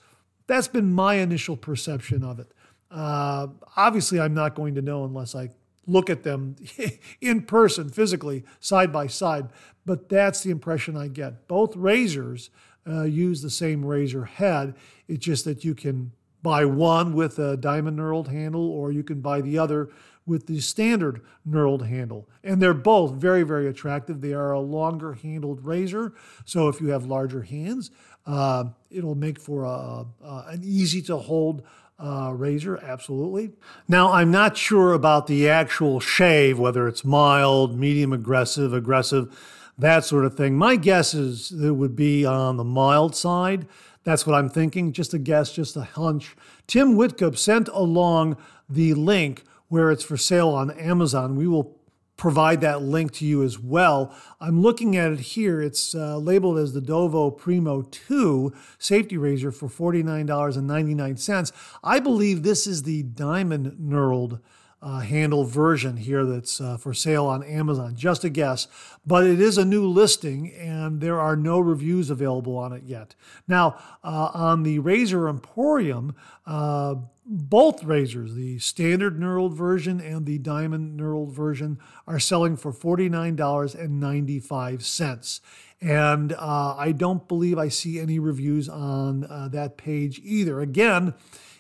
that's 0.47 0.67
been 0.67 0.91
my 0.91 1.15
initial 1.15 1.55
perception 1.55 2.25
of 2.25 2.39
it. 2.39 2.51
Uh, 2.91 3.47
obviously, 3.77 4.19
I'm 4.19 4.33
not 4.33 4.53
going 4.53 4.75
to 4.75 4.81
know 4.81 5.05
unless 5.05 5.33
I 5.33 5.51
look 5.87 6.09
at 6.09 6.23
them 6.23 6.57
in 7.21 7.43
person, 7.43 7.89
physically, 7.89 8.43
side 8.59 8.91
by 8.91 9.07
side. 9.07 9.47
But 9.85 10.09
that's 10.09 10.43
the 10.43 10.51
impression 10.51 10.97
I 10.97 11.07
get. 11.07 11.47
Both 11.47 11.73
razors 11.77 12.49
uh, 12.85 13.03
use 13.03 13.41
the 13.41 13.49
same 13.49 13.85
razor 13.85 14.25
head. 14.25 14.75
It's 15.07 15.23
just 15.23 15.45
that 15.45 15.63
you 15.63 15.73
can 15.73 16.11
buy 16.41 16.65
one 16.65 17.13
with 17.13 17.39
a 17.39 17.57
diamond 17.57 17.97
knurled 17.97 18.27
handle, 18.27 18.69
or 18.69 18.91
you 18.91 19.03
can 19.03 19.21
buy 19.21 19.41
the 19.41 19.57
other 19.57 19.89
with 20.25 20.47
the 20.47 20.59
standard 20.59 21.21
knurled 21.47 21.87
handle. 21.87 22.27
And 22.43 22.61
they're 22.61 22.73
both 22.73 23.13
very, 23.13 23.43
very 23.43 23.67
attractive. 23.67 24.21
They 24.21 24.33
are 24.33 24.51
a 24.51 24.59
longer 24.59 25.13
handled 25.13 25.65
razor. 25.65 26.13
So 26.45 26.67
if 26.67 26.79
you 26.79 26.87
have 26.89 27.05
larger 27.05 27.41
hands, 27.41 27.91
uh, 28.25 28.65
it'll 28.91 29.15
make 29.15 29.39
for 29.39 29.63
a, 29.63 30.05
an 30.21 30.61
easy 30.63 31.01
to 31.03 31.17
hold 31.17 31.63
uh, 31.97 32.31
razor, 32.33 32.77
absolutely. 32.77 33.51
Now, 33.87 34.13
I'm 34.13 34.31
not 34.31 34.55
sure 34.55 34.93
about 34.93 35.27
the 35.27 35.49
actual 35.49 35.99
shave, 35.99 36.57
whether 36.57 36.87
it's 36.87 37.03
mild, 37.03 37.77
medium 37.77 38.13
aggressive, 38.13 38.73
aggressive, 38.73 39.37
that 39.77 40.05
sort 40.05 40.25
of 40.25 40.35
thing. 40.35 40.57
My 40.57 40.75
guess 40.75 41.13
is 41.13 41.51
it 41.51 41.71
would 41.71 41.95
be 41.95 42.25
on 42.25 42.57
the 42.57 42.63
mild 42.63 43.15
side. 43.15 43.67
That's 44.09 44.25
what 44.25 44.35
I'm 44.35 44.49
thinking. 44.49 44.91
Just 44.91 45.13
a 45.13 45.19
guess, 45.19 45.53
just 45.53 45.77
a 45.77 45.83
hunch. 45.83 46.35
Tim 46.65 46.95
Whitcup 46.95 47.37
sent 47.37 47.67
along 47.67 48.37
the 48.67 48.95
link 48.95 49.43
where 49.67 49.91
it's 49.91 50.03
for 50.03 50.17
sale 50.17 50.49
on 50.49 50.71
Amazon. 50.71 51.35
We 51.35 51.47
will 51.47 51.79
provide 52.17 52.59
that 52.61 52.81
link 52.81 53.11
to 53.13 53.25
you 53.25 53.43
as 53.43 53.59
well. 53.59 54.13
I'm 54.41 54.61
looking 54.61 54.97
at 54.97 55.11
it 55.11 55.19
here. 55.19 55.61
It's 55.61 55.93
uh, 55.93 56.17
labeled 56.17 56.57
as 56.57 56.73
the 56.73 56.81
Dovo 56.81 57.35
Primo 57.35 57.83
2 57.83 58.51
safety 58.79 59.15
razor 59.15 59.51
for 59.51 59.69
$49.99. 59.69 61.51
I 61.83 61.99
believe 61.99 62.41
this 62.41 62.65
is 62.65 62.83
the 62.83 63.03
diamond 63.03 63.77
knurled 63.79 64.41
uh, 64.81 64.99
handle 64.99 65.43
version 65.43 65.97
here 65.97 66.25
that's 66.25 66.61
uh, 66.61 66.77
for 66.77 66.93
sale 66.93 67.25
on 67.25 67.43
Amazon. 67.43 67.95
Just 67.95 68.23
a 68.23 68.29
guess, 68.29 68.67
but 69.05 69.25
it 69.25 69.41
is 69.41 69.57
a 69.57 69.65
new 69.65 69.85
listing 69.87 70.53
and 70.53 71.01
there 71.01 71.19
are 71.19 71.35
no 71.35 71.59
reviews 71.59 72.09
available 72.09 72.57
on 72.57 72.71
it 72.71 72.83
yet. 72.83 73.15
Now, 73.47 73.77
uh, 74.03 74.29
on 74.33 74.63
the 74.63 74.79
Razor 74.79 75.27
Emporium, 75.27 76.15
uh, 76.45 76.95
both 77.25 77.83
razors, 77.83 78.33
the 78.33 78.57
standard 78.57 79.19
knurled 79.19 79.53
version 79.53 79.99
and 80.01 80.25
the 80.25 80.39
diamond 80.39 80.99
knurled 80.99 81.31
version, 81.31 81.77
are 82.07 82.19
selling 82.19 82.57
for 82.57 82.73
$49.95. 82.73 85.41
And 85.81 86.33
uh, 86.33 86.75
I 86.75 86.91
don't 86.91 87.25
believe 87.27 87.59
I 87.59 87.69
see 87.69 87.99
any 87.99 88.17
reviews 88.17 88.67
on 88.67 89.25
uh, 89.25 89.47
that 89.49 89.77
page 89.77 90.19
either. 90.23 90.59
Again, 90.59 91.13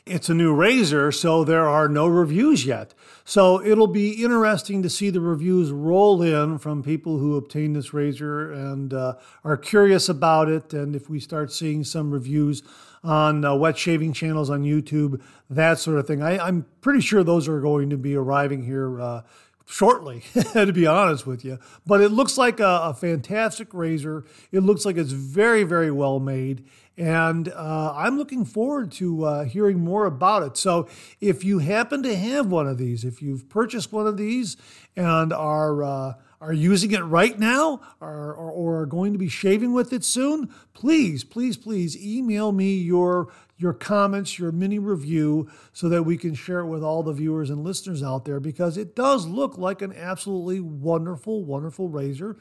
it's 0.09 0.29
a 0.29 0.33
new 0.33 0.53
razor, 0.53 1.11
so 1.11 1.43
there 1.43 1.67
are 1.67 1.87
no 1.87 2.07
reviews 2.07 2.65
yet. 2.65 2.93
So 3.25 3.63
it'll 3.63 3.87
be 3.87 4.23
interesting 4.23 4.81
to 4.81 4.89
see 4.89 5.09
the 5.09 5.21
reviews 5.21 5.71
roll 5.71 6.21
in 6.21 6.57
from 6.57 6.81
people 6.81 7.19
who 7.19 7.37
obtain 7.37 7.73
this 7.73 7.93
razor 7.93 8.51
and 8.51 8.93
uh, 8.93 9.15
are 9.43 9.57
curious 9.57 10.09
about 10.09 10.49
it. 10.49 10.73
And 10.73 10.95
if 10.95 11.09
we 11.09 11.19
start 11.19 11.51
seeing 11.51 11.83
some 11.83 12.11
reviews 12.11 12.63
on 13.03 13.45
uh, 13.45 13.55
wet 13.55 13.77
shaving 13.77 14.13
channels 14.13 14.49
on 14.49 14.63
YouTube, 14.63 15.21
that 15.49 15.79
sort 15.79 15.99
of 15.99 16.07
thing, 16.07 16.23
I, 16.23 16.47
am 16.47 16.65
pretty 16.81 17.01
sure 17.01 17.23
those 17.23 17.47
are 17.47 17.61
going 17.61 17.91
to 17.91 17.97
be 17.97 18.15
arriving 18.15 18.63
here 18.63 18.99
uh, 18.99 19.21
shortly, 19.69 20.23
to 20.53 20.73
be 20.73 20.87
honest 20.87 21.27
with 21.27 21.45
you. 21.45 21.59
But 21.85 22.01
it 22.01 22.09
looks 22.09 22.37
like 22.37 22.59
a, 22.59 22.81
a, 22.85 22.93
fantastic 22.95 23.73
razor. 23.73 24.25
It 24.51 24.61
looks 24.61 24.85
like 24.85 24.97
it's 24.97 25.11
very, 25.11 25.63
very 25.63 25.91
well 25.91 26.19
made. 26.19 26.65
And 26.99 27.47
uh, 27.47 27.93
I'm 27.95 28.17
looking 28.17 28.43
forward 28.43 28.91
to 28.93 29.23
uh, 29.23 29.43
hearing 29.45 29.79
more 29.79 30.05
about 30.05 30.43
it. 30.43 30.57
So, 30.57 30.89
if 31.21 31.45
you 31.45 31.59
happen 31.59 32.03
to 32.03 32.13
have 32.13 32.47
one 32.47 32.67
of 32.67 32.77
these, 32.77 33.05
if 33.05 33.21
you've 33.21 33.47
purchased 33.47 33.93
one 33.93 34.05
of 34.05 34.17
these 34.17 34.57
and 34.97 35.31
are 35.31 35.81
uh, 35.81 36.13
are 36.41 36.53
using 36.53 36.91
it 36.91 36.99
right 36.99 37.39
now 37.39 37.81
or, 38.01 38.33
or, 38.33 38.51
or, 38.51 38.79
are 38.81 38.85
going 38.85 39.11
to 39.11 39.19
be 39.19 39.27
shaving 39.27 39.73
with 39.73 39.91
it 39.91 40.05
soon, 40.05 40.49
please, 40.73 41.23
please, 41.25 41.57
please 41.57 41.97
email 42.01 42.51
me 42.51 42.75
your 42.75 43.31
your 43.57 43.73
comments, 43.73 44.39
your 44.39 44.53
mini 44.53 44.79
review, 44.79 45.49
so 45.73 45.89
that 45.89 46.03
we 46.03 46.17
can 46.17 46.33
share 46.33 46.59
it 46.59 46.67
with 46.67 46.81
all 46.81 47.03
the 47.03 47.11
viewers 47.11 47.49
and 47.49 47.61
listeners 47.61 48.01
out 48.01 48.23
there 48.23 48.39
because 48.39 48.77
it 48.77 48.95
does 48.95 49.25
look 49.25 49.57
like 49.57 49.81
an 49.81 49.93
absolutely 49.93 50.61
wonderful, 50.61 51.43
wonderful 51.43 51.89
razor. 51.89 52.37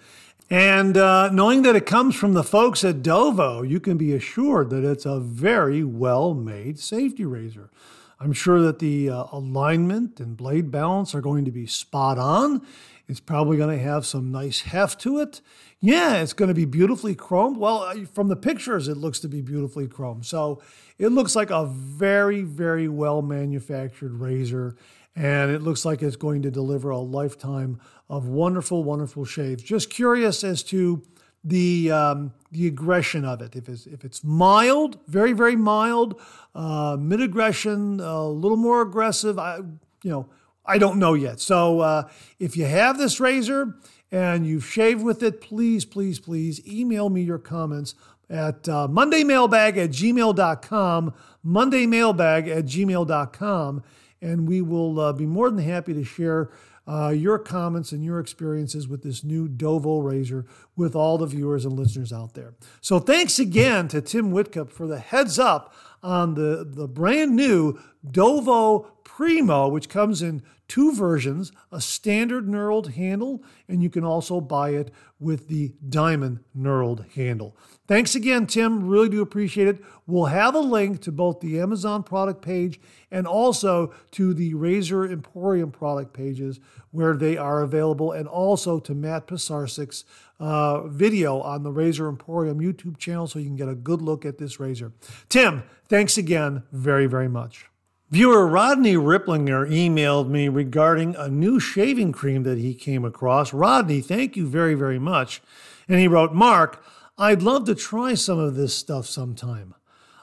And 0.50 0.96
uh, 0.96 1.28
knowing 1.30 1.62
that 1.62 1.76
it 1.76 1.84
comes 1.84 2.16
from 2.16 2.32
the 2.32 2.42
folks 2.42 2.82
at 2.82 3.02
Dovo, 3.02 3.68
you 3.68 3.80
can 3.80 3.98
be 3.98 4.14
assured 4.14 4.70
that 4.70 4.82
it's 4.82 5.04
a 5.04 5.20
very 5.20 5.84
well 5.84 6.32
made 6.32 6.78
safety 6.78 7.26
razor. 7.26 7.70
I'm 8.18 8.32
sure 8.32 8.60
that 8.62 8.78
the 8.78 9.10
uh, 9.10 9.24
alignment 9.30 10.20
and 10.20 10.36
blade 10.36 10.70
balance 10.70 11.14
are 11.14 11.20
going 11.20 11.44
to 11.44 11.50
be 11.50 11.66
spot 11.66 12.18
on. 12.18 12.62
It's 13.06 13.20
probably 13.20 13.56
going 13.56 13.76
to 13.76 13.82
have 13.82 14.06
some 14.06 14.32
nice 14.32 14.62
heft 14.62 15.00
to 15.02 15.18
it. 15.18 15.40
Yeah, 15.80 16.16
it's 16.16 16.32
going 16.32 16.48
to 16.48 16.54
be 16.54 16.64
beautifully 16.64 17.14
chromed. 17.14 17.58
Well, 17.58 17.94
from 18.12 18.28
the 18.28 18.36
pictures, 18.36 18.88
it 18.88 18.96
looks 18.96 19.20
to 19.20 19.28
be 19.28 19.40
beautifully 19.40 19.86
chromed. 19.86 20.24
So 20.24 20.60
it 20.98 21.08
looks 21.08 21.36
like 21.36 21.50
a 21.50 21.66
very, 21.66 22.42
very 22.42 22.88
well 22.88 23.22
manufactured 23.22 24.14
razor. 24.14 24.76
And 25.16 25.50
it 25.50 25.62
looks 25.62 25.84
like 25.84 26.02
it's 26.02 26.16
going 26.16 26.42
to 26.42 26.50
deliver 26.50 26.90
a 26.90 26.98
lifetime 26.98 27.80
of 28.08 28.26
wonderful, 28.28 28.84
wonderful 28.84 29.24
shaves. 29.24 29.62
Just 29.62 29.90
curious 29.90 30.44
as 30.44 30.62
to 30.64 31.02
the 31.44 31.90
um, 31.90 32.32
the 32.50 32.66
aggression 32.66 33.24
of 33.24 33.42
it. 33.42 33.56
If 33.56 33.68
it's 33.68 33.86
if 33.86 34.04
it's 34.04 34.22
mild, 34.22 34.98
very 35.06 35.32
very 35.32 35.56
mild, 35.56 36.20
uh, 36.54 36.96
mid 36.98 37.20
aggression, 37.20 38.00
a 38.00 38.26
little 38.26 38.56
more 38.56 38.82
aggressive. 38.82 39.38
I 39.38 39.58
you 40.02 40.10
know 40.10 40.28
I 40.64 40.78
don't 40.78 40.98
know 40.98 41.14
yet. 41.14 41.40
So 41.40 41.80
uh, 41.80 42.08
if 42.38 42.56
you 42.56 42.66
have 42.66 42.98
this 42.98 43.20
razor 43.20 43.76
and 44.10 44.46
you've 44.46 44.64
shaved 44.64 45.02
with 45.02 45.22
it, 45.22 45.40
please 45.40 45.84
please 45.84 46.18
please 46.18 46.64
email 46.66 47.08
me 47.08 47.22
your 47.22 47.38
comments 47.38 47.94
at 48.30 48.68
uh, 48.68 48.86
mondaymailbag 48.88 49.78
at 49.78 49.90
gmail.com, 49.90 51.14
mondaymailbag 51.44 52.48
at 52.48 52.64
gmail.com, 52.66 53.82
and 54.20 54.48
we 54.48 54.60
will 54.60 54.98
uh, 55.00 55.12
be 55.12 55.26
more 55.26 55.50
than 55.50 55.64
happy 55.64 55.94
to 55.94 56.04
share 56.04 56.50
uh, 56.88 57.10
your 57.10 57.38
comments 57.38 57.92
and 57.92 58.02
your 58.02 58.18
experiences 58.18 58.88
with 58.88 59.02
this 59.02 59.22
new 59.22 59.46
Dovo 59.46 60.02
razor 60.02 60.46
with 60.74 60.96
all 60.96 61.18
the 61.18 61.26
viewers 61.26 61.66
and 61.66 61.74
listeners 61.78 62.12
out 62.12 62.32
there. 62.32 62.54
So 62.80 62.98
thanks 62.98 63.38
again 63.38 63.88
to 63.88 64.00
Tim 64.00 64.32
Whitcup 64.32 64.70
for 64.70 64.86
the 64.86 64.98
heads 64.98 65.38
up 65.38 65.74
on 66.02 66.34
the, 66.34 66.66
the 66.68 66.88
brand 66.88 67.34
new 67.34 67.78
Dovo 68.06 68.86
Primo, 69.04 69.68
which 69.68 69.88
comes 69.88 70.22
in 70.22 70.42
two 70.68 70.94
versions 70.94 71.50
a 71.72 71.80
standard 71.80 72.46
knurled 72.46 72.92
handle, 72.94 73.42
and 73.68 73.82
you 73.82 73.90
can 73.90 74.04
also 74.04 74.40
buy 74.40 74.70
it 74.70 74.92
with 75.18 75.48
the 75.48 75.74
diamond 75.88 76.40
knurled 76.56 77.10
handle. 77.12 77.56
Thanks 77.88 78.14
again, 78.14 78.46
Tim. 78.46 78.86
Really 78.86 79.08
do 79.08 79.22
appreciate 79.22 79.66
it. 79.66 79.82
We'll 80.06 80.26
have 80.26 80.54
a 80.54 80.60
link 80.60 81.00
to 81.02 81.12
both 81.12 81.40
the 81.40 81.58
Amazon 81.58 82.02
product 82.02 82.42
page 82.42 82.80
and 83.10 83.26
also 83.26 83.94
to 84.12 84.34
the 84.34 84.54
Razor 84.54 85.10
Emporium 85.10 85.70
product 85.70 86.12
pages 86.12 86.60
where 86.90 87.14
they 87.14 87.36
are 87.36 87.62
available, 87.62 88.12
and 88.12 88.26
also 88.26 88.80
to 88.80 88.94
Matt 88.94 89.26
Pisarcik's 89.26 90.04
uh, 90.40 90.86
video 90.86 91.40
on 91.40 91.62
the 91.62 91.72
Razor 91.72 92.08
Emporium 92.08 92.60
YouTube 92.60 92.98
channel 92.98 93.26
so 93.26 93.38
you 93.38 93.46
can 93.46 93.56
get 93.56 93.68
a 93.68 93.74
good 93.74 94.00
look 94.00 94.24
at 94.24 94.38
this 94.38 94.58
razor. 94.60 94.92
Tim, 95.28 95.64
thanks 95.88 96.16
again 96.16 96.62
very, 96.72 97.06
very 97.06 97.28
much. 97.28 97.66
Viewer 98.10 98.46
Rodney 98.46 98.94
Ripplinger 98.94 99.68
emailed 99.68 100.30
me 100.30 100.48
regarding 100.48 101.14
a 101.16 101.28
new 101.28 101.60
shaving 101.60 102.12
cream 102.12 102.42
that 102.44 102.56
he 102.56 102.72
came 102.72 103.04
across. 103.04 103.52
Rodney, 103.52 104.00
thank 104.00 104.34
you 104.34 104.46
very, 104.46 104.74
very 104.74 104.98
much. 104.98 105.42
And 105.88 106.00
he 106.00 106.08
wrote, 106.08 106.32
Mark, 106.32 106.82
I'd 107.18 107.42
love 107.42 107.66
to 107.66 107.74
try 107.74 108.14
some 108.14 108.38
of 108.38 108.54
this 108.54 108.74
stuff 108.74 109.04
sometime. 109.04 109.74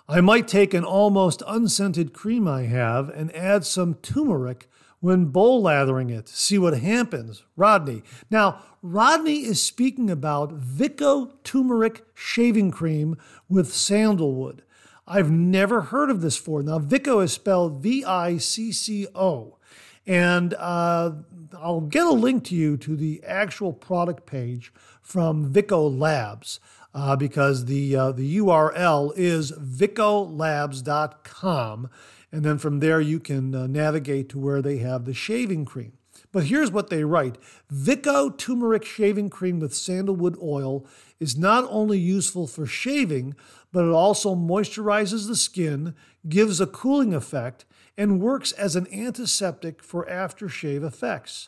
I 0.07 0.21
might 0.21 0.47
take 0.47 0.73
an 0.73 0.83
almost 0.83 1.43
unscented 1.47 2.13
cream 2.13 2.47
I 2.47 2.63
have 2.63 3.09
and 3.09 3.35
add 3.35 3.65
some 3.65 3.95
turmeric 3.95 4.69
when 5.05 5.25
bowl 5.25 5.61
lathering 5.61 6.09
it. 6.09 6.27
See 6.27 6.57
what 6.57 6.79
happens. 6.79 7.43
Rodney. 7.55 8.01
Now, 8.31 8.63
Rodney 8.81 9.45
is 9.45 9.61
speaking 9.61 10.09
about 10.09 10.59
Vicco 10.59 11.33
turmeric 11.43 12.03
shaving 12.15 12.71
cream 12.71 13.15
with 13.47 13.71
sandalwood. 13.71 14.63
I've 15.07 15.29
never 15.29 15.81
heard 15.81 16.09
of 16.09 16.21
this 16.21 16.39
before. 16.39 16.63
Now, 16.63 16.79
Vicco 16.79 17.23
is 17.23 17.31
spelled 17.31 17.83
V 17.83 18.03
I 18.03 18.37
C 18.37 18.71
C 18.71 19.05
O. 19.13 19.59
And 20.07 20.55
uh, 20.55 21.11
I'll 21.55 21.81
get 21.81 22.07
a 22.07 22.11
link 22.11 22.43
to 22.45 22.55
you 22.55 22.75
to 22.77 22.95
the 22.95 23.23
actual 23.23 23.73
product 23.73 24.25
page 24.25 24.73
from 25.03 25.53
Vicco 25.53 25.99
Labs 25.99 26.59
uh, 26.95 27.15
because 27.15 27.65
the, 27.65 27.95
uh, 27.95 28.11
the 28.11 28.37
URL 28.37 29.13
is 29.15 29.51
viccolabs.com. 29.51 31.91
And 32.35 32.43
then 32.43 32.57
from 32.57 32.79
there, 32.79 32.99
you 32.99 33.21
can 33.21 33.55
uh, 33.55 33.65
navigate 33.65 34.27
to 34.27 34.37
where 34.37 34.61
they 34.61 34.79
have 34.79 35.05
the 35.05 35.13
shaving 35.13 35.63
cream. 35.63 35.93
But 36.33 36.43
here's 36.43 36.69
what 36.69 36.89
they 36.89 37.05
write 37.05 37.37
Vicco 37.73 38.37
turmeric 38.37 38.83
shaving 38.83 39.29
cream 39.29 39.61
with 39.61 39.73
sandalwood 39.73 40.37
oil 40.43 40.85
is 41.17 41.37
not 41.37 41.65
only 41.69 41.97
useful 41.97 42.45
for 42.45 42.65
shaving, 42.65 43.35
but 43.71 43.85
it 43.85 43.91
also 43.91 44.35
moisturizes 44.35 45.29
the 45.29 45.37
skin, 45.37 45.95
gives 46.27 46.59
a 46.59 46.67
cooling 46.67 47.13
effect, 47.13 47.63
and 47.97 48.19
works 48.19 48.51
as 48.51 48.75
an 48.75 48.93
antiseptic 48.93 49.81
for 49.81 50.05
aftershave 50.07 50.83
effects. 50.83 51.47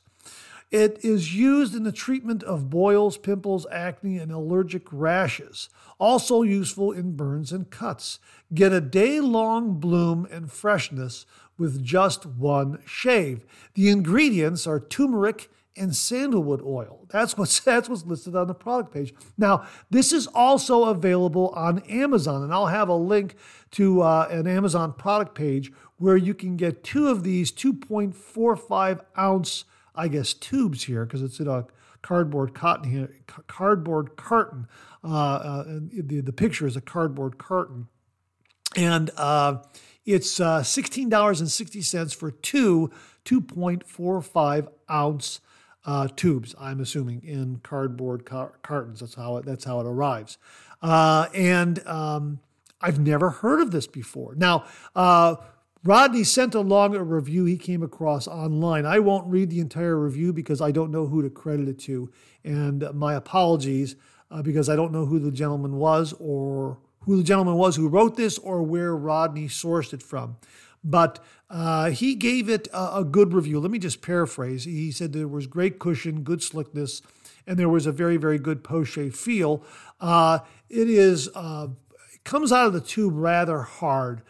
It 0.70 1.00
is 1.04 1.34
used 1.34 1.76
in 1.76 1.84
the 1.84 1.92
treatment 1.92 2.44
of 2.44 2.70
boils, 2.70 3.18
pimples, 3.18 3.66
acne, 3.72 4.18
and 4.18 4.32
allergic 4.32 4.84
rashes. 4.92 5.70
Also 5.98 6.42
useful 6.42 6.92
in 6.92 7.16
burns 7.16 7.52
and 7.52 7.70
cuts. 7.70 8.20
Get 8.54 8.74
a 8.74 8.82
day 8.82 9.20
long 9.20 9.80
bloom 9.80 10.28
and 10.30 10.52
freshness 10.52 11.26
with 11.58 11.84
just 11.84 12.26
one 12.26 12.80
shave. 12.86 13.46
The 13.76 13.90
ingredients 13.90 14.68
are 14.68 14.80
turmeric 14.80 15.50
and 15.78 15.96
sandalwood 15.96 16.62
oil. 16.62 17.06
That's 17.10 17.38
what's 17.38 17.60
that's 17.62 17.88
what's 17.88 18.06
listed 18.06 18.36
on 18.36 18.48
the 18.48 18.54
product 18.54 18.94
page. 18.94 19.14
Now, 19.38 19.66
this 19.90 20.12
is 20.12 20.28
also 20.28 20.86
available 20.86 21.50
on 21.50 21.80
Amazon, 21.84 22.44
and 22.44 22.54
I'll 22.54 22.68
have 22.68 22.90
a 22.90 22.96
link 22.96 23.36
to 23.72 24.02
uh, 24.02 24.28
an 24.30 24.48
Amazon 24.48 24.94
product 24.94 25.36
page 25.36 25.72
where 25.98 26.18
you 26.18 26.34
can 26.34 26.58
get 26.58 26.84
two 26.84 27.08
of 27.08 27.24
these 27.24 27.52
2.45 27.52 29.02
ounce, 29.18 29.66
I 29.98 30.08
guess, 30.08 30.34
tubes 30.34 30.84
here 30.84 31.06
because 31.06 31.22
it's 31.22 31.40
in 31.40 31.48
a 31.48 31.66
cardboard 32.02 32.54
cotton 32.54 32.90
here, 32.90 33.10
cardboard 33.48 34.16
carton. 34.16 34.68
Uh, 35.04 35.08
uh, 35.08 35.64
the 35.92 36.22
the 36.22 36.34
picture 36.34 36.68
is 36.68 36.76
a 36.76 36.82
cardboard 36.82 37.38
carton, 37.38 37.88
and 38.76 39.10
uh, 39.18 39.58
it's 40.06 40.40
uh, 40.40 40.62
$16.60 40.62 42.16
for 42.16 42.32
two 42.32 42.92
2.45 43.26 44.70
ounce 44.90 45.42
uh, 45.86 46.08
tubes, 46.16 46.56
I'm 46.60 46.80
assuming, 46.80 47.24
in 47.24 47.60
cardboard 47.64 48.26
car- 48.26 48.54
cartons. 48.62 49.02
That's 49.02 49.16
how 49.16 49.38
it, 49.38 49.46
that's 49.46 49.66
how 49.66 49.82
it 49.82 49.86
arrives. 49.86 50.38
Uh, 50.82 51.28
and 51.34 51.86
um, 51.86 52.40
I've 52.80 53.00
never 53.00 53.30
heard 53.30 53.62
of 53.62 53.72
this 53.72 53.88
before. 53.88 54.36
Now, 54.36 54.66
Rodney 55.88 56.26
sent 56.26 56.54
along 56.54 56.96
a 56.98 57.04
review 57.04 57.46
he 57.46 57.58
came 57.58 57.82
across 57.82 58.28
online. 58.28 58.86
I 58.86 59.00
won't 59.00 59.26
read 59.28 59.50
the 59.50 59.62
entire 59.62 59.98
review 59.98 60.34
because 60.34 60.60
I 60.60 60.70
don't 60.70 60.92
know 60.92 61.08
who 61.08 61.22
to 61.22 61.30
credit 61.30 61.70
it 61.70 61.80
to. 61.80 62.12
And 62.44 62.86
my 62.94 63.14
apologies 63.14 63.96
uh, 64.30 64.42
because 64.42 64.68
I 64.68 64.76
don't 64.76 64.92
know 64.92 65.06
who 65.06 65.18
the 65.18 65.32
gentleman 65.32 65.78
was 65.78 66.14
or 66.20 66.78
who 67.04 67.16
the 67.16 67.24
gentleman 67.24 67.56
was 67.56 67.78
who 67.78 67.88
wrote 67.88 68.18
this 68.18 68.38
or 68.38 68.64
where 68.64 68.98
Rodney 68.98 69.48
sourced 69.48 69.94
it 69.94 70.04
from. 70.04 70.36
But 70.84 71.24
uh, 71.50 71.92
he 71.92 72.16
gave 72.16 72.50
it 72.50 72.68
a, 72.74 72.98
a, 72.98 73.04
good 73.06 73.34
review. 73.34 73.62
Let 73.62 73.72
me 73.72 73.80
just 73.80 74.02
paraphrase. 74.02 74.66
He 74.66 74.92
said 74.92 75.14
there 75.14 75.26
was 75.26 75.48
great 75.48 75.80
cushion, 75.80 76.24
good 76.24 76.44
slickness, 76.44 77.02
and 77.48 77.58
there 77.58 77.70
was 77.70 77.86
a 77.86 77.94
very, 77.94 78.18
very 78.18 78.40
good 78.40 78.68
shave 78.84 79.16
feel. 79.16 79.64
Uh, 80.02 80.40
it 80.70 80.90
is 80.90 81.30
uh, 81.34 81.68
it 82.14 82.26
comes 82.26 82.52
out 82.52 82.68
of 82.68 82.74
the 82.74 82.82
tube 82.82 83.14
rather 83.16 83.62
hard, 83.62 84.22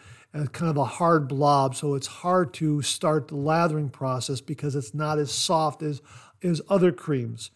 kind 0.45 0.69
of 0.69 0.78
a 0.78 0.86
hard 0.86 1.28
blob, 1.28 1.76
so 1.76 1.95
it's 1.95 2.08
hard 2.08 2.54
to 2.56 2.82
start 2.82 3.28
the 3.28 3.36
lathering 3.36 3.89
process 3.89 4.41
because 4.41 4.76
it's 4.76 4.93
not 4.93 5.17
as 5.17 5.32
soft 5.32 5.82
as 5.82 6.02
as 6.43 6.62
other 6.69 6.91
creams. 6.91 7.50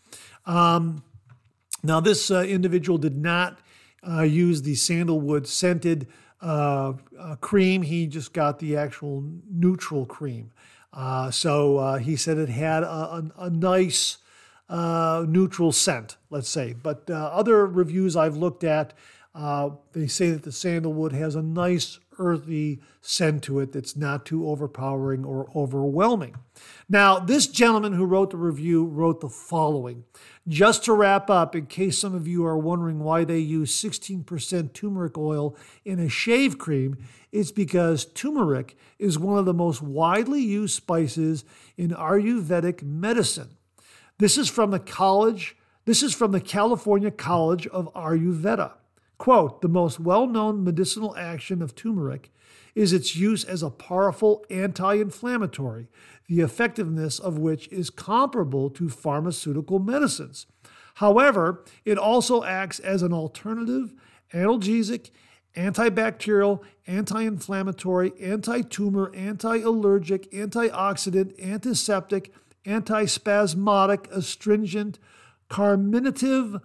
Um, 0.45 1.03
now, 1.83 1.99
this 1.99 2.29
uh, 2.31 2.41
individual 2.41 2.97
did 2.97 3.17
not 3.17 3.59
uh, 4.07 4.21
used 4.21 4.65
the 4.65 4.75
sandalwood 4.75 5.47
scented 5.47 6.07
uh, 6.41 6.93
uh, 7.19 7.35
cream. 7.35 7.83
He 7.83 8.07
just 8.07 8.33
got 8.33 8.59
the 8.59 8.77
actual 8.77 9.23
neutral 9.49 10.05
cream. 10.05 10.51
Uh, 10.93 11.31
so 11.31 11.77
uh, 11.77 11.97
he 11.97 12.15
said 12.15 12.37
it 12.37 12.49
had 12.49 12.83
a, 12.83 12.87
a, 12.87 13.31
a 13.37 13.49
nice 13.49 14.17
neutral 14.69 15.71
scent, 15.71 16.17
let's 16.29 16.49
say. 16.49 16.73
But 16.73 17.09
other 17.09 17.65
reviews 17.65 18.15
I've 18.15 18.37
looked 18.37 18.63
at, 18.63 18.93
Uh, 19.33 19.71
they 19.93 20.07
say 20.07 20.29
that 20.29 20.43
the 20.43 20.51
sandalwood 20.51 21.13
has 21.13 21.35
a 21.35 21.41
nice 21.41 21.99
earthy 22.19 22.81
scent 23.01 23.43
to 23.43 23.59
it 23.59 23.71
that's 23.71 23.95
not 23.95 24.25
too 24.25 24.47
overpowering 24.47 25.23
or 25.23 25.49
overwhelming. 25.55 26.35
Now, 26.89 27.17
this 27.17 27.47
gentleman 27.47 27.93
who 27.93 28.05
wrote 28.05 28.31
the 28.31 28.37
review 28.37 28.85
wrote 28.85 29.21
the 29.21 29.29
following 29.29 30.03
just 30.47 30.83
to 30.85 30.93
wrap 30.93 31.29
up, 31.29 31.55
in 31.55 31.67
case 31.67 31.97
some 31.97 32.13
of 32.13 32.27
you 32.27 32.45
are 32.45 32.57
wondering 32.57 32.99
why 32.99 33.23
they 33.23 33.39
use 33.39 33.81
16% 33.81 34.73
turmeric 34.73 35.17
oil 35.17 35.55
in 35.85 35.99
a 35.99 36.09
shave 36.09 36.57
cream, 36.57 36.97
it's 37.31 37.51
because 37.51 38.05
turmeric 38.05 38.75
is 38.99 39.17
one 39.17 39.37
of 39.37 39.45
the 39.45 39.53
most 39.53 39.81
widely 39.81 40.41
used 40.41 40.75
spices 40.75 41.45
in 41.77 41.91
Ayurvedic 41.91 42.83
medicine. 42.83 43.55
This 44.17 44.37
is 44.37 44.49
from 44.49 44.71
the 44.71 44.79
college, 44.79 45.55
this 45.85 46.03
is 46.03 46.13
from 46.13 46.31
the 46.31 46.41
California 46.41 47.11
College 47.11 47.65
of 47.67 47.91
Ayurveda. 47.93 48.73
Quote, 49.21 49.61
the 49.61 49.67
most 49.67 49.99
well 49.99 50.25
known 50.25 50.63
medicinal 50.63 51.15
action 51.15 51.61
of 51.61 51.75
turmeric 51.75 52.31
is 52.73 52.91
its 52.91 53.15
use 53.15 53.43
as 53.43 53.61
a 53.61 53.69
powerful 53.69 54.43
anti 54.49 54.95
inflammatory, 54.95 55.89
the 56.27 56.39
effectiveness 56.39 57.19
of 57.19 57.37
which 57.37 57.67
is 57.67 57.91
comparable 57.91 58.71
to 58.71 58.89
pharmaceutical 58.89 59.77
medicines. 59.77 60.47
However, 60.95 61.63
it 61.85 61.99
also 61.99 62.43
acts 62.43 62.79
as 62.79 63.03
an 63.03 63.13
alternative, 63.13 63.93
analgesic, 64.33 65.11
antibacterial, 65.55 66.63
anti 66.87 67.21
inflammatory, 67.21 68.13
anti 68.19 68.61
tumor, 68.63 69.11
anti 69.13 69.57
allergic, 69.57 70.31
antioxidant, 70.31 71.39
antiseptic, 71.39 72.33
antispasmodic, 72.65 74.09
astringent, 74.09 74.97
carminative, 75.47 76.59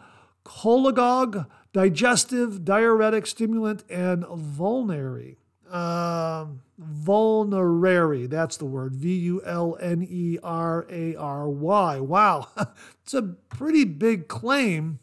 cholagogue, 0.46 1.44
digestive, 1.76 2.64
diuretic, 2.64 3.26
stimulant, 3.26 3.84
and 3.90 4.24
vulnerary. 4.28 5.36
Uh, 5.70 6.46
vulnerary, 6.78 8.26
that's 8.26 8.56
the 8.56 8.64
word. 8.64 8.94
V 8.94 9.14
U 9.14 9.42
L 9.44 9.76
N 9.78 10.02
E 10.08 10.38
R 10.42 10.86
A 10.88 11.14
R 11.16 11.50
Y. 11.50 12.00
Wow, 12.00 12.48
it's 13.02 13.12
a 13.12 13.20
pretty 13.20 13.84
big 13.84 14.26
claim 14.26 15.00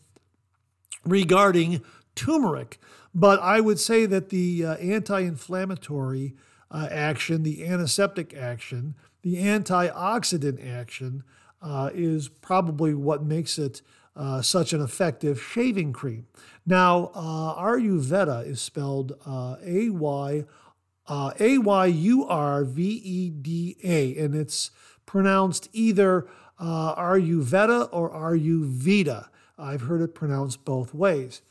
regarding 1.05 1.83
turmeric. 2.15 2.79
But 3.13 3.39
I 3.39 3.59
would 3.59 3.79
say 3.79 4.07
that 4.07 4.29
the 4.29 4.65
uh, 4.65 4.73
anti 4.77 5.19
inflammatory 5.19 6.33
uh, 6.71 6.87
action, 6.89 7.43
the 7.43 7.67
antiseptic 7.67 8.33
action, 8.33 8.95
the 9.21 9.35
antioxidant 9.35 10.67
action 10.67 11.23
uh, 11.61 11.91
is 11.93 12.29
probably 12.29 12.95
what 12.95 13.21
makes 13.21 13.59
it 13.59 13.83
uh, 14.15 14.41
such 14.41 14.73
an 14.73 14.81
effective 14.81 15.41
shaving 15.41 15.93
cream. 15.93 16.27
Now, 16.65 17.11
uh, 17.13 17.61
Ayurveda 17.61 18.45
is 18.47 18.61
spelled 18.61 19.13
uh, 19.25 19.55
A 19.65 19.89
Y 19.89 20.45
A 21.09 21.57
Y 21.57 21.85
U 21.85 22.25
R 22.25 22.63
V 22.63 22.83
E 22.83 23.29
D 23.29 23.77
A, 23.83 24.17
and 24.17 24.35
it's 24.35 24.71
pronounced 25.05 25.69
either 25.73 26.27
uh, 26.59 26.95
Ayurveda 26.95 27.89
or 27.91 28.11
Ayurveda. 28.11 29.27
I've 29.57 29.81
heard 29.81 30.01
it 30.01 30.15
pronounced 30.15 30.65
both 30.65 30.93
ways. 30.93 31.41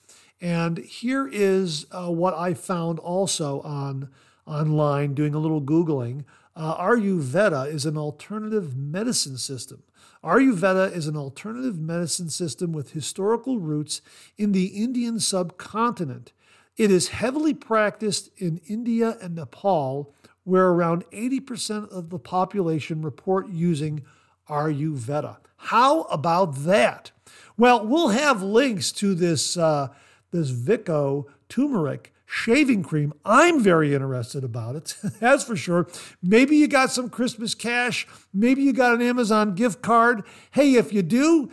And 0.41 0.79
here 0.79 1.29
is 1.29 1.87
uh, 1.93 2.11
what 2.11 2.35
I 2.35 2.55
found 2.55 2.99
also 2.99 3.61
on 3.61 4.09
online 4.47 5.15
doing 5.15 5.35
a 5.35 5.39
little 5.39 5.61
Googling. 5.63 6.25
Uh, 6.57 6.77
Ayurveda 6.79 7.73
is 7.73 7.87
an 7.87 7.97
alternative 7.97 8.77
medicine 8.77 9.39
system. 9.39 9.85
Ayurveda 10.25 10.95
is 10.95 11.09
an 11.09 11.17
alternative 11.17 11.79
medicine 11.79 12.31
system 12.31 12.73
with 12.73 12.93
historical 12.93 13.59
roots 13.59 14.01
in 14.39 14.53
the 14.53 14.67
Indian 14.67 15.19
subcontinent. 15.19 16.33
It 16.77 16.91
is 16.91 17.09
heavily 17.09 17.55
practiced 17.55 18.31
in 18.37 18.61
India 18.69 19.19
and 19.21 19.35
Nepal, 19.35 20.15
where 20.45 20.69
around 20.69 21.05
80% 21.13 21.91
of 21.91 22.11
the 22.11 22.19
population 22.19 23.03
report 23.03 23.49
using 23.49 24.05
Ayurveda. 24.49 25.39
How 25.57 26.03
about 26.03 26.65
that? 26.65 27.11
Well, 27.57 27.87
we'll 27.87 28.09
have 28.09 28.43
links 28.43 28.93
to 28.93 29.15
this. 29.15 29.57
Uh, 29.57 29.89
this 30.33 30.51
Vicco 30.51 31.27
turmeric 31.49 32.12
shaving 32.33 32.83
cream. 32.83 33.13
I'm 33.27 33.63
very 33.63 33.95
interested 33.95 34.43
about 34.43 34.75
it, 34.75 34.97
that's 35.21 35.45
for 35.45 35.55
sure. 35.55 35.87
Maybe 36.23 36.57
you 36.57 36.67
got 36.67 36.91
some 36.91 37.11
Christmas 37.11 37.55
cash. 37.55 38.07
Maybe 38.33 38.63
you 38.63 38.73
got 38.73 38.95
an 38.95 39.03
Amazon 39.03 39.55
gift 39.55 39.83
card. 39.83 40.25
Hey, 40.53 40.75
if 40.77 40.95
you 40.95 41.03
do, 41.03 41.51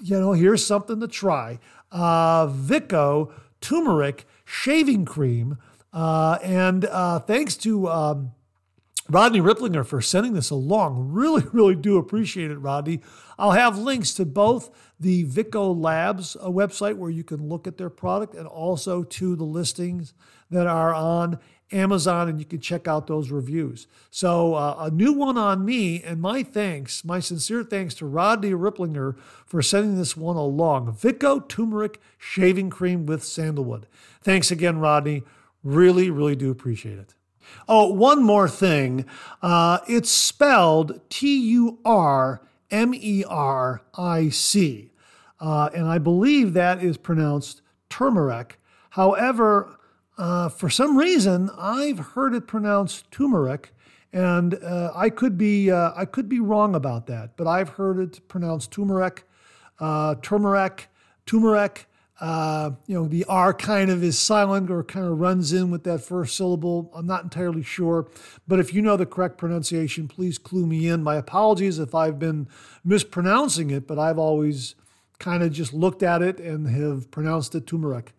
you 0.00 0.20
know, 0.20 0.32
here's 0.32 0.64
something 0.64 1.00
to 1.00 1.08
try. 1.08 1.58
Uh, 1.90 2.46
Vicco 2.46 3.32
turmeric 3.60 4.24
shaving 4.44 5.04
cream. 5.04 5.58
Uh, 5.92 6.38
and 6.44 6.84
uh, 6.84 7.18
thanks 7.18 7.56
to 7.56 7.88
um, 7.88 8.30
Rodney 9.10 9.40
Ripplinger 9.40 9.84
for 9.84 10.00
sending 10.00 10.34
this 10.34 10.50
along. 10.50 11.10
Really, 11.10 11.44
really 11.52 11.74
do 11.74 11.98
appreciate 11.98 12.50
it, 12.50 12.58
Rodney. 12.58 13.00
I'll 13.38 13.52
have 13.52 13.76
links 13.76 14.14
to 14.14 14.24
both 14.24 14.70
the 15.00 15.24
Vicco 15.24 15.76
Labs 15.78 16.36
uh, 16.36 16.48
website 16.48 16.96
where 16.96 17.10
you 17.10 17.24
can 17.24 17.48
look 17.48 17.66
at 17.66 17.76
their 17.76 17.90
product 17.90 18.34
and 18.34 18.46
also 18.46 19.02
to 19.02 19.34
the 19.34 19.44
listings 19.44 20.14
that 20.50 20.66
are 20.66 20.94
on 20.94 21.38
Amazon 21.72 22.28
and 22.28 22.38
you 22.38 22.44
can 22.44 22.60
check 22.60 22.86
out 22.86 23.06
those 23.06 23.30
reviews. 23.30 23.86
So, 24.10 24.54
uh, 24.54 24.76
a 24.78 24.90
new 24.90 25.12
one 25.12 25.38
on 25.38 25.64
me, 25.64 26.02
and 26.02 26.20
my 26.20 26.42
thanks, 26.42 27.04
my 27.04 27.20
sincere 27.20 27.62
thanks 27.62 27.94
to 27.94 28.06
Rodney 28.06 28.50
Ripplinger 28.50 29.16
for 29.46 29.62
sending 29.62 29.96
this 29.96 30.16
one 30.16 30.36
along. 30.36 30.92
Vicco 30.94 31.48
Turmeric 31.48 32.00
Shaving 32.18 32.70
Cream 32.70 33.06
with 33.06 33.24
Sandalwood. 33.24 33.86
Thanks 34.20 34.50
again, 34.50 34.78
Rodney. 34.78 35.22
Really, 35.62 36.10
really 36.10 36.36
do 36.36 36.50
appreciate 36.50 36.98
it. 36.98 37.14
Oh, 37.68 37.92
one 37.92 38.22
more 38.22 38.48
thing. 38.48 39.04
Uh, 39.42 39.78
it's 39.88 40.10
spelled 40.10 41.00
T 41.08 41.38
U 41.50 41.78
R 41.84 42.42
M 42.70 42.94
E 42.94 43.24
R 43.28 43.82
I 43.94 44.28
C. 44.28 44.92
Uh, 45.40 45.70
and 45.74 45.86
I 45.86 45.98
believe 45.98 46.52
that 46.52 46.82
is 46.82 46.96
pronounced 46.96 47.62
turmeric. 47.88 48.60
However, 48.90 49.78
uh, 50.18 50.48
for 50.50 50.68
some 50.68 50.98
reason, 50.98 51.50
I've 51.56 51.98
heard 51.98 52.34
it 52.34 52.46
pronounced 52.46 53.10
turmeric, 53.10 53.72
and 54.12 54.54
uh, 54.54 54.92
I 54.94 55.08
could 55.08 55.38
be 55.38 55.70
uh, 55.70 55.92
I 55.96 56.04
could 56.04 56.28
be 56.28 56.40
wrong 56.40 56.74
about 56.74 57.06
that. 57.06 57.36
But 57.36 57.46
I've 57.46 57.70
heard 57.70 57.98
it 57.98 58.28
pronounced 58.28 58.70
turmeric, 58.70 59.24
uh, 59.78 60.16
turmeric, 60.20 60.88
turmeric. 61.24 61.86
Uh, 62.20 62.72
you 62.86 62.94
know, 62.94 63.08
the 63.08 63.24
R 63.24 63.54
kind 63.54 63.90
of 63.90 64.04
is 64.04 64.18
silent 64.18 64.70
or 64.70 64.84
kind 64.84 65.06
of 65.06 65.18
runs 65.18 65.54
in 65.54 65.70
with 65.70 65.84
that 65.84 66.02
first 66.02 66.36
syllable. 66.36 66.90
I'm 66.94 67.06
not 67.06 67.24
entirely 67.24 67.62
sure. 67.62 68.08
But 68.46 68.60
if 68.60 68.74
you 68.74 68.82
know 68.82 68.98
the 68.98 69.06
correct 69.06 69.38
pronunciation, 69.38 70.06
please 70.06 70.36
clue 70.36 70.66
me 70.66 70.86
in. 70.86 71.02
My 71.02 71.16
apologies 71.16 71.78
if 71.78 71.94
I've 71.94 72.18
been 72.18 72.46
mispronouncing 72.84 73.70
it, 73.70 73.86
but 73.86 73.98
I've 73.98 74.18
always 74.18 74.74
kind 75.18 75.42
of 75.42 75.52
just 75.52 75.72
looked 75.72 76.02
at 76.02 76.20
it 76.20 76.38
and 76.38 76.68
have 76.68 77.10
pronounced 77.10 77.54
it 77.54 77.66
turmeric. 77.66 78.12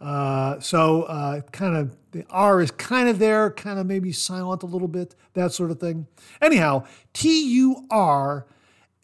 Uh, 0.00 0.58
so 0.60 1.04
uh, 1.04 1.40
kind 1.52 1.76
of 1.76 1.96
the 2.10 2.24
R 2.30 2.60
is 2.60 2.70
kind 2.70 3.08
of 3.08 3.18
there, 3.18 3.50
kind 3.50 3.78
of 3.78 3.86
maybe 3.86 4.12
silent 4.12 4.62
a 4.62 4.66
little 4.66 4.88
bit, 4.88 5.14
that 5.34 5.52
sort 5.52 5.70
of 5.70 5.78
thing. 5.78 6.06
Anyhow, 6.42 6.84
T 7.12 7.54
U 7.54 7.86
R 7.90 8.46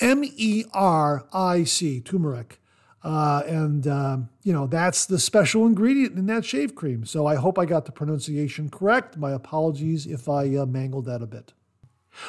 M 0.00 0.24
E 0.24 0.64
R 0.72 1.26
I 1.32 1.64
C, 1.64 2.00
turmeric. 2.00 2.59
Uh, 3.02 3.42
and, 3.46 3.86
um, 3.86 4.28
you 4.42 4.52
know, 4.52 4.66
that's 4.66 5.06
the 5.06 5.18
special 5.18 5.66
ingredient 5.66 6.18
in 6.18 6.26
that 6.26 6.44
shave 6.44 6.74
cream. 6.74 7.04
So 7.04 7.26
I 7.26 7.36
hope 7.36 7.58
I 7.58 7.64
got 7.64 7.86
the 7.86 7.92
pronunciation 7.92 8.68
correct. 8.68 9.16
My 9.16 9.30
apologies 9.30 10.06
if 10.06 10.28
I 10.28 10.54
uh, 10.56 10.66
mangled 10.66 11.06
that 11.06 11.22
a 11.22 11.26
bit. 11.26 11.52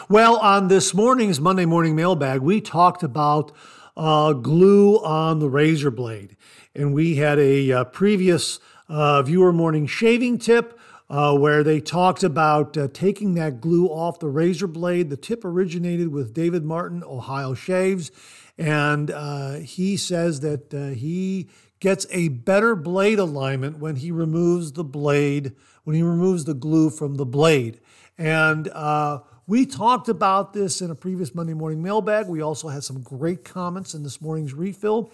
Well, 0.08 0.38
on 0.38 0.68
this 0.68 0.94
morning's 0.94 1.42
Monday 1.42 1.66
Morning 1.66 1.96
Mailbag, 1.96 2.42
we 2.42 2.62
talked 2.62 3.04
about 3.04 3.52
uh, 3.98 4.34
glue 4.34 4.98
on 5.04 5.40
the 5.40 5.50
razor 5.50 5.92
blade. 5.92 6.38
And 6.74 6.94
we 6.94 7.16
had 7.16 7.38
a 7.40 7.72
uh, 7.72 7.84
previous 7.86 8.60
uh, 8.88 9.22
viewer 9.24 9.52
morning 9.52 9.88
shaving 9.88 10.38
tip 10.38 10.80
uh, 11.10 11.38
where 11.38 11.64
they 11.64 11.82
talked 11.82 12.24
about 12.24 12.78
uh, 12.78 12.88
taking 12.94 13.34
that 13.34 13.60
glue 13.60 13.88
off 13.88 14.20
the 14.20 14.30
razor 14.30 14.68
blade. 14.68 15.10
The 15.10 15.18
tip 15.18 15.44
originated 15.44 16.08
with 16.10 16.34
David 16.34 16.64
Martin, 16.64 17.04
Ohio 17.04 17.54
Shaves. 17.54 18.12
And 18.62 19.10
uh, 19.10 19.54
he 19.54 19.98
says 19.98 20.42
that 20.42 20.72
uh, 20.72 20.90
he 20.90 21.50
gets 21.80 22.06
a 22.12 22.28
better 22.28 22.76
blade 22.76 23.18
alignment 23.18 23.80
when 23.80 23.96
he 23.96 24.12
removes 24.12 24.74
the 24.74 24.84
blade, 24.84 25.54
when 25.84 25.96
he 25.96 26.04
removes 26.04 26.46
the 26.46 26.54
glue 26.54 26.92
from 26.92 27.16
the 27.16 27.26
blade. 27.26 27.80
And 28.20 28.68
uh, 28.68 29.22
we 29.48 29.66
talked 29.66 30.10
about 30.10 30.54
this 30.54 30.80
in 30.80 30.92
a 30.92 30.96
previous 30.96 31.34
Monday 31.34 31.56
morning 31.56 31.82
mailbag. 31.82 32.28
We 32.28 32.42
also 32.42 32.68
had 32.68 32.84
some 32.84 33.02
great 33.02 33.44
comments 33.44 33.96
in 33.96 34.04
this 34.04 34.22
morning's 34.22 34.54
refill. 34.54 35.12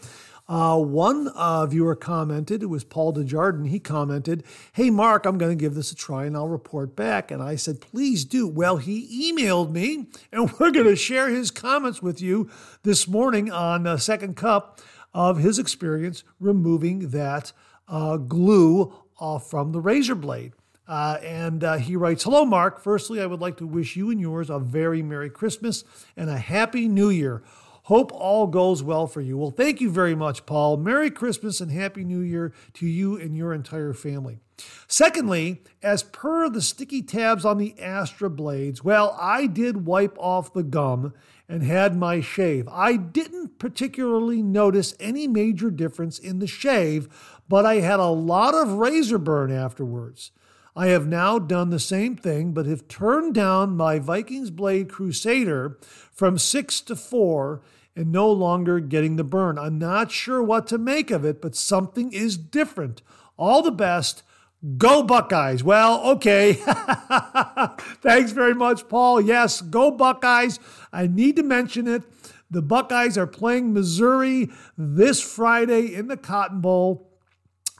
Uh, 0.49 0.79
one 0.79 1.27
uh, 1.29 1.65
viewer 1.65 1.95
commented, 1.95 2.63
it 2.63 2.67
was 2.67 2.85
Paul 2.85 3.13
DeJardin. 3.13 3.67
He 3.67 3.79
commented, 3.79 4.43
Hey, 4.71 4.89
Mark, 4.89 5.25
I'm 5.25 5.37
going 5.37 5.55
to 5.55 5.61
give 5.61 5.75
this 5.75 5.91
a 5.91 5.95
try 5.95 6.25
and 6.25 6.37
I'll 6.37 6.47
report 6.47 6.95
back. 6.95 7.31
And 7.31 7.43
I 7.43 7.55
said, 7.55 7.81
Please 7.81 8.23
do. 8.23 8.47
Well, 8.47 8.77
he 8.77 9.33
emailed 9.33 9.71
me, 9.71 10.07
and 10.31 10.51
we're 10.59 10.71
going 10.71 10.85
to 10.85 10.95
share 10.95 11.29
his 11.29 11.51
comments 11.51 12.01
with 12.01 12.21
you 12.21 12.49
this 12.83 13.07
morning 13.07 13.51
on 13.51 13.85
uh, 13.85 13.97
Second 13.97 14.37
Cup 14.37 14.79
of 15.13 15.39
his 15.39 15.59
experience 15.59 16.23
removing 16.39 17.09
that 17.09 17.51
uh, 17.89 18.17
glue 18.17 18.93
off 19.19 19.49
from 19.49 19.71
the 19.71 19.81
razor 19.81 20.15
blade. 20.15 20.53
Uh, 20.87 21.17
and 21.21 21.63
uh, 21.65 21.77
he 21.77 21.97
writes 21.97 22.23
Hello, 22.23 22.45
Mark. 22.45 22.79
Firstly, 22.79 23.19
I 23.19 23.25
would 23.25 23.41
like 23.41 23.57
to 23.57 23.67
wish 23.67 23.97
you 23.97 24.09
and 24.09 24.21
yours 24.21 24.49
a 24.49 24.59
very 24.59 25.01
Merry 25.01 25.29
Christmas 25.29 25.83
and 26.15 26.29
a 26.29 26.37
Happy 26.37 26.87
New 26.87 27.09
Year. 27.09 27.43
Hope 27.87 28.11
all 28.13 28.47
goes 28.47 28.83
well 28.83 29.07
for 29.07 29.21
you. 29.21 29.37
Well, 29.37 29.49
thank 29.49 29.79
you 29.79 29.89
very 29.89 30.13
much, 30.13 30.45
Paul. 30.45 30.75
Merry 30.75 31.09
Christmas 31.09 31.61
and 31.61 31.71
Happy 31.71 32.03
New 32.03 32.19
Year 32.19 32.51
to 32.73 32.85
you 32.85 33.15
and 33.15 33.33
your 33.33 33.53
entire 33.53 33.93
family. 33.93 34.39
Secondly, 34.89 35.61
as 35.81 36.03
per 36.03 36.49
the 36.49 36.61
sticky 36.61 37.01
tabs 37.01 37.45
on 37.45 37.57
the 37.57 37.79
Astra 37.79 38.29
blades, 38.29 38.83
well, 38.83 39.15
I 39.17 39.47
did 39.47 39.85
wipe 39.85 40.17
off 40.19 40.51
the 40.51 40.63
gum 40.63 41.13
and 41.47 41.63
had 41.63 41.95
my 41.95 42.19
shave. 42.19 42.67
I 42.67 42.97
didn't 42.97 43.57
particularly 43.57 44.43
notice 44.43 44.93
any 44.99 45.25
major 45.25 45.71
difference 45.71 46.19
in 46.19 46.39
the 46.39 46.47
shave, 46.47 47.07
but 47.47 47.65
I 47.65 47.75
had 47.75 48.01
a 48.01 48.07
lot 48.07 48.53
of 48.53 48.73
razor 48.73 49.17
burn 49.17 49.49
afterwards. 49.49 50.31
I 50.75 50.87
have 50.87 51.07
now 51.07 51.39
done 51.39 51.69
the 51.69 51.79
same 51.79 52.17
thing, 52.17 52.51
but 52.51 52.65
have 52.65 52.89
turned 52.89 53.33
down 53.33 53.77
my 53.77 53.97
Vikings 53.97 54.49
Blade 54.51 54.89
Crusader 54.89 55.77
from 56.11 56.37
six 56.37 56.81
to 56.81 56.95
four 56.95 57.61
and 57.97 58.11
no 58.11 58.31
longer 58.31 58.79
getting 58.79 59.15
the 59.15 59.23
burn. 59.23 59.57
I'm 59.57 59.79
not 59.79 60.11
sure 60.11 60.41
what 60.41 60.67
to 60.67 60.77
make 60.77 61.09
of 61.09 61.25
it, 61.25 61.41
but 61.41 61.55
something 61.55 62.13
is 62.13 62.37
different. 62.37 63.01
All 63.37 63.63
the 63.63 63.71
best. 63.71 64.21
Go 64.77 65.01
Buckeyes. 65.01 65.63
Well, 65.63 66.01
okay. 66.11 66.53
Thanks 68.01 68.31
very 68.31 68.53
much, 68.53 68.87
Paul. 68.87 69.19
Yes, 69.19 69.61
go 69.61 69.89
Buckeyes. 69.89 70.59
I 70.93 71.07
need 71.07 71.35
to 71.37 71.43
mention 71.43 71.87
it. 71.87 72.03
The 72.51 72.61
Buckeyes 72.61 73.17
are 73.17 73.27
playing 73.27 73.73
Missouri 73.73 74.49
this 74.77 75.19
Friday 75.21 75.93
in 75.93 76.07
the 76.07 76.17
Cotton 76.17 76.61
Bowl. 76.61 77.11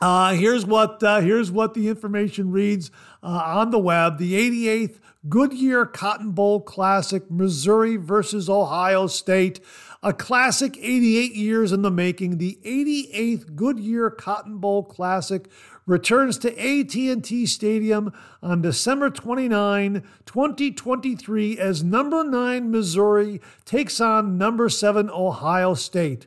Uh, 0.01 0.33
here's 0.33 0.65
what 0.65 1.01
uh, 1.01 1.21
here's 1.21 1.51
what 1.51 1.73
the 1.73 1.87
information 1.87 2.51
reads 2.51 2.91
uh, 3.23 3.41
on 3.45 3.71
the 3.71 3.79
web. 3.79 4.17
The 4.17 4.33
88th 4.33 4.99
Goodyear 5.29 5.85
Cotton 5.85 6.31
Bowl 6.31 6.61
Classic, 6.61 7.29
Missouri 7.29 7.97
versus 7.97 8.49
Ohio 8.49 9.07
State. 9.07 9.59
A 10.07 10.13
classic 10.13 10.77
88 10.77 11.35
years 11.35 11.73
in 11.73 11.81
the 11.81 11.91
making. 11.91 12.37
The 12.37 12.57
88th 12.63 13.57
Goodyear 13.57 14.09
Cotton 14.09 14.57
Bowl 14.57 14.81
Classic 14.81 15.49
returns 15.85 16.37
to 16.37 16.49
AT&T 16.57 17.45
Stadium 17.45 18.13
on 18.41 18.61
December 18.61 19.09
29, 19.09 20.01
2023 20.25 21.59
as 21.59 21.83
number 21.83 22.23
9 22.23 22.71
Missouri 22.71 23.41
takes 23.65 23.99
on 23.99 24.37
number 24.37 24.69
7 24.69 25.09
Ohio 25.09 25.73
State. 25.73 26.25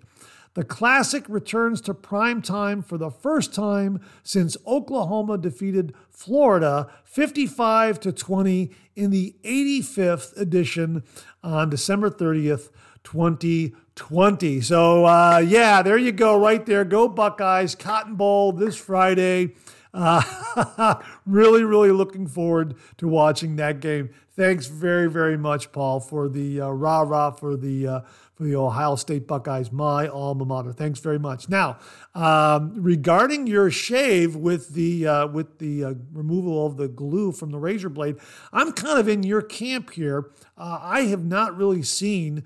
The 0.52 0.64
Classic 0.64 1.24
returns 1.26 1.80
to 1.82 1.94
prime 1.94 2.42
time 2.42 2.82
for 2.82 2.98
the 2.98 3.10
first 3.10 3.54
time 3.54 4.00
since 4.22 4.58
Oklahoma 4.66 5.38
defeated 5.38 5.94
Florida 6.10 6.90
55 7.04 7.98
to 8.00 8.12
20 8.12 8.70
in 8.94 9.10
the 9.10 9.36
85th 9.42 10.38
edition 10.38 11.02
on 11.42 11.70
December 11.70 12.10
30th, 12.10 12.68
2020. 13.04 14.60
So, 14.60 15.04
uh, 15.04 15.38
yeah, 15.38 15.82
there 15.82 15.98
you 15.98 16.12
go, 16.12 16.38
right 16.38 16.64
there. 16.64 16.84
Go 16.84 17.08
Buckeyes, 17.08 17.74
Cotton 17.74 18.14
Bowl 18.14 18.52
this 18.52 18.76
Friday. 18.76 19.54
Uh, 19.92 20.94
really, 21.26 21.64
really 21.64 21.90
looking 21.90 22.26
forward 22.26 22.74
to 22.98 23.08
watching 23.08 23.56
that 23.56 23.80
game. 23.80 24.10
Thanks 24.36 24.68
very, 24.68 25.10
very 25.10 25.36
much, 25.36 25.72
Paul, 25.72 26.00
for 26.00 26.28
the 26.28 26.60
uh, 26.60 26.68
rah 26.68 27.00
rah 27.00 27.32
for 27.32 27.56
the 27.56 27.86
uh, 27.86 28.00
for 28.34 28.44
the 28.44 28.56
Ohio 28.56 28.96
State 28.96 29.26
Buckeyes, 29.26 29.70
my 29.70 30.08
alma 30.08 30.46
mater. 30.46 30.72
Thanks 30.72 31.00
very 31.00 31.18
much. 31.18 31.50
Now, 31.50 31.78
um, 32.14 32.72
regarding 32.74 33.46
your 33.46 33.70
shave 33.70 34.34
with 34.36 34.70
the 34.70 35.06
uh, 35.06 35.26
with 35.26 35.58
the 35.58 35.84
uh, 35.84 35.94
removal 36.12 36.64
of 36.64 36.76
the 36.76 36.88
glue 36.88 37.32
from 37.32 37.50
the 37.50 37.58
razor 37.58 37.90
blade, 37.90 38.16
I'm 38.52 38.72
kind 38.72 38.98
of 38.98 39.08
in 39.08 39.24
your 39.24 39.42
camp 39.42 39.90
here. 39.90 40.30
Uh, 40.56 40.78
I 40.80 41.02
have 41.02 41.24
not 41.24 41.54
really 41.54 41.82
seen 41.82 42.44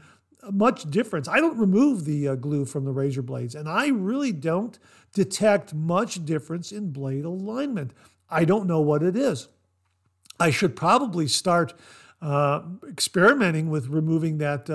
much 0.51 0.91
difference. 0.91 1.29
I 1.29 1.41
don't 1.41 1.59
remove 1.59 2.05
the 2.05 2.29
uh, 2.29 2.35
glue 2.35 2.65
from 2.65 2.85
the 2.85 2.93
razor 2.93 3.23
blades, 3.23 3.55
and 3.55 3.69
I 3.69 3.89
really 3.89 4.33
don't 4.33 4.79
detect 5.13 5.75
much 5.75 6.25
difference 6.25 6.73
in 6.73 6.93
blade 6.93 7.25
alignment. 7.25 7.93
I 8.31 8.45
don't 8.45 8.67
know 8.67 8.81
what 8.81 9.03
it 9.03 9.17
is. 9.17 9.49
I 10.41 10.51
should 10.51 10.75
probably 10.75 11.29
start 11.29 11.75
uh, 12.21 12.63
experimenting 12.89 13.71
with 13.71 13.89
removing 13.89 14.39
that 14.39 14.69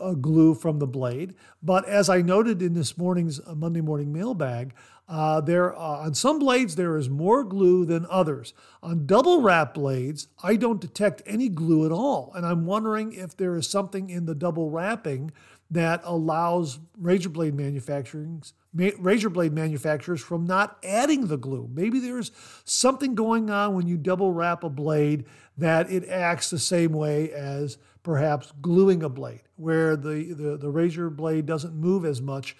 uh, 0.00 0.12
glue 0.12 0.54
from 0.54 0.78
the 0.78 0.86
blade. 0.86 1.34
But 1.62 1.86
as 1.86 2.08
I 2.08 2.22
noted 2.22 2.62
in 2.62 2.74
this 2.74 2.96
morning's 2.98 3.40
uh, 3.40 3.54
Monday 3.54 3.80
morning 3.80 4.12
mailbag, 4.12 4.74
uh, 5.08 5.40
there 5.40 5.74
uh, 5.74 5.98
on 5.98 6.14
some 6.14 6.38
blades 6.38 6.76
there 6.76 6.96
is 6.96 7.08
more 7.08 7.44
glue 7.44 7.84
than 7.84 8.06
others. 8.08 8.54
On 8.82 9.06
double 9.06 9.42
wrap 9.42 9.74
blades, 9.74 10.28
I 10.42 10.56
don't 10.56 10.80
detect 10.80 11.22
any 11.26 11.48
glue 11.48 11.84
at 11.84 11.92
all, 11.92 12.32
and 12.34 12.46
I'm 12.46 12.64
wondering 12.64 13.12
if 13.12 13.36
there 13.36 13.54
is 13.56 13.68
something 13.68 14.08
in 14.08 14.26
the 14.26 14.34
double 14.34 14.70
wrapping 14.70 15.30
that 15.70 16.00
allows 16.04 16.78
razor 16.98 17.28
blade 17.28 17.54
manufacturers 17.54 18.54
razor 18.74 19.30
blade 19.30 19.52
manufacturers 19.52 20.20
from 20.20 20.44
not 20.44 20.78
adding 20.82 21.28
the 21.28 21.36
glue. 21.36 21.68
Maybe 21.72 22.00
there's 22.00 22.32
something 22.64 23.14
going 23.14 23.48
on 23.48 23.74
when 23.74 23.86
you 23.86 23.96
double 23.96 24.32
wrap 24.32 24.64
a 24.64 24.68
blade 24.68 25.26
that 25.56 25.90
it 25.90 26.08
acts 26.08 26.50
the 26.50 26.58
same 26.58 26.92
way 26.92 27.30
as 27.30 27.78
perhaps 28.04 28.52
gluing 28.62 29.02
a 29.02 29.08
blade, 29.08 29.42
where 29.56 29.96
the, 29.96 30.32
the, 30.34 30.56
the 30.56 30.70
razor 30.70 31.10
blade 31.10 31.46
doesn't 31.46 31.74
move 31.74 32.04
as 32.04 32.22
much 32.22 32.56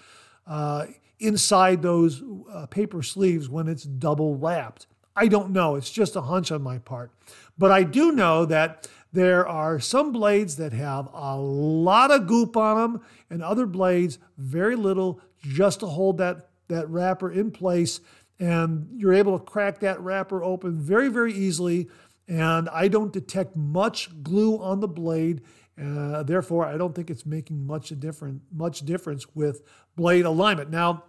uh, 0.49 0.87
inside 1.21 1.83
those 1.83 2.23
uh, 2.53 2.67
paper 2.67 3.03
sleeves 3.03 3.49
when 3.49 3.69
it's 3.69 3.85
double 3.85 4.35
wrapped. 4.35 4.89
I 5.15 5.29
don't 5.29 5.51
know. 5.53 5.77
It's 5.77 5.93
just 5.93 6.17
a 6.17 6.23
hunch 6.23 6.51
on 6.51 6.63
my 6.63 6.79
part. 6.79 7.13
But 7.57 7.71
I 7.71 7.85
do 7.85 8.11
know 8.11 8.45
that 8.47 8.89
there 9.13 9.47
are 9.47 9.79
some 9.79 10.11
blades 10.11 10.57
that 10.57 10.73
have 10.73 11.09
a 11.13 11.37
lot 11.37 12.11
of 12.11 12.27
goop 12.27 12.57
on 12.57 12.77
them, 12.77 13.03
and 13.31 13.43
other 13.43 13.67
blades, 13.67 14.19
very 14.37 14.75
little, 14.75 15.21
just 15.41 15.81
to 15.81 15.87
hold 15.87 16.19
that, 16.19 16.49
that 16.67 16.89
wrapper 16.89 17.31
in 17.31 17.53
place. 17.53 18.01
And 18.41 18.89
you're 18.97 19.13
able 19.13 19.39
to 19.39 19.45
crack 19.45 19.79
that 19.81 20.01
wrapper 20.01 20.43
open 20.43 20.81
very, 20.81 21.09
very 21.09 21.33
easily 21.33 21.89
and 22.29 22.69
I 22.71 22.89
don't 22.89 23.13
detect 23.13 23.57
much 23.57 24.23
glue 24.23 24.59
on 24.59 24.81
the 24.81 24.89
blade. 24.89 25.43
Uh, 25.81 26.23
therefore, 26.23 26.67
I 26.67 26.77
don't 26.77 26.95
think 26.95 27.11
it's 27.11 27.27
making 27.27 27.67
much 27.67 27.91
a 27.91 27.97
different 27.97 28.43
much 28.53 28.81
difference 28.81 29.35
with 29.35 29.63
blade 29.97 30.25
alignment. 30.25 30.71
Now, 30.71 31.05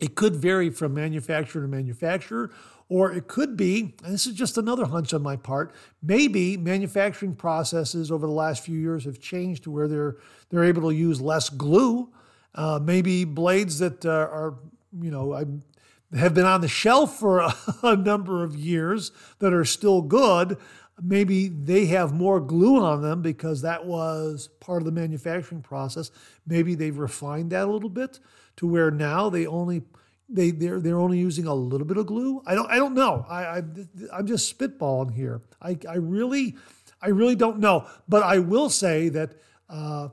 it 0.00 0.16
could 0.16 0.34
vary 0.34 0.70
from 0.70 0.94
manufacturer 0.94 1.62
to 1.62 1.68
manufacturer, 1.68 2.50
or 2.88 3.12
it 3.12 3.28
could 3.28 3.56
be, 3.56 3.94
and 4.04 4.12
this 4.12 4.26
is 4.26 4.34
just 4.34 4.58
another 4.58 4.86
hunch 4.86 5.14
on 5.14 5.22
my 5.22 5.36
part, 5.36 5.72
maybe 6.02 6.56
manufacturing 6.56 7.34
processes 7.34 8.10
over 8.10 8.26
the 8.26 8.32
last 8.32 8.64
few 8.64 8.78
years 8.78 9.04
have 9.04 9.20
changed 9.20 9.62
to 9.64 9.70
where 9.70 9.88
they're 9.88 10.16
they're 10.50 10.64
able 10.64 10.90
to 10.90 10.94
use 10.94 11.20
less 11.20 11.48
glue. 11.48 12.12
Uh, 12.54 12.78
maybe 12.82 13.24
blades 13.24 13.78
that 13.80 14.04
uh, 14.04 14.10
are, 14.10 14.54
you 15.00 15.10
know, 15.10 15.34
I'm 15.34 15.62
have 16.16 16.34
been 16.34 16.46
on 16.46 16.60
the 16.60 16.68
shelf 16.68 17.18
for 17.18 17.40
a, 17.40 17.54
a 17.82 17.96
number 17.96 18.44
of 18.44 18.56
years 18.56 19.12
that 19.38 19.52
are 19.52 19.64
still 19.64 20.02
good. 20.02 20.56
Maybe 21.02 21.48
they 21.48 21.86
have 21.86 22.12
more 22.12 22.40
glue 22.40 22.80
on 22.80 23.02
them 23.02 23.20
because 23.20 23.62
that 23.62 23.84
was 23.84 24.48
part 24.60 24.80
of 24.82 24.86
the 24.86 24.92
manufacturing 24.92 25.62
process. 25.62 26.10
Maybe 26.46 26.74
they've 26.74 26.96
refined 26.96 27.50
that 27.50 27.66
a 27.66 27.70
little 27.70 27.88
bit 27.88 28.20
to 28.56 28.66
where 28.66 28.90
now 28.90 29.28
they 29.28 29.46
only 29.46 29.82
they 30.28 30.52
they're 30.52 30.80
they're 30.80 31.00
only 31.00 31.18
using 31.18 31.46
a 31.46 31.54
little 31.54 31.86
bit 31.86 31.96
of 31.96 32.06
glue. 32.06 32.42
I 32.46 32.54
don't 32.54 32.70
I 32.70 32.76
don't 32.76 32.94
know. 32.94 33.26
I, 33.28 33.44
I 33.44 33.62
I'm 34.12 34.26
just 34.26 34.56
spitballing 34.56 35.12
here. 35.14 35.42
I 35.60 35.76
I 35.88 35.96
really 35.96 36.54
I 37.02 37.08
really 37.08 37.36
don't 37.36 37.58
know. 37.58 37.86
But 38.08 38.22
I 38.22 38.38
will 38.38 38.70
say 38.70 39.08
that 39.10 39.34
uh, 39.68 40.08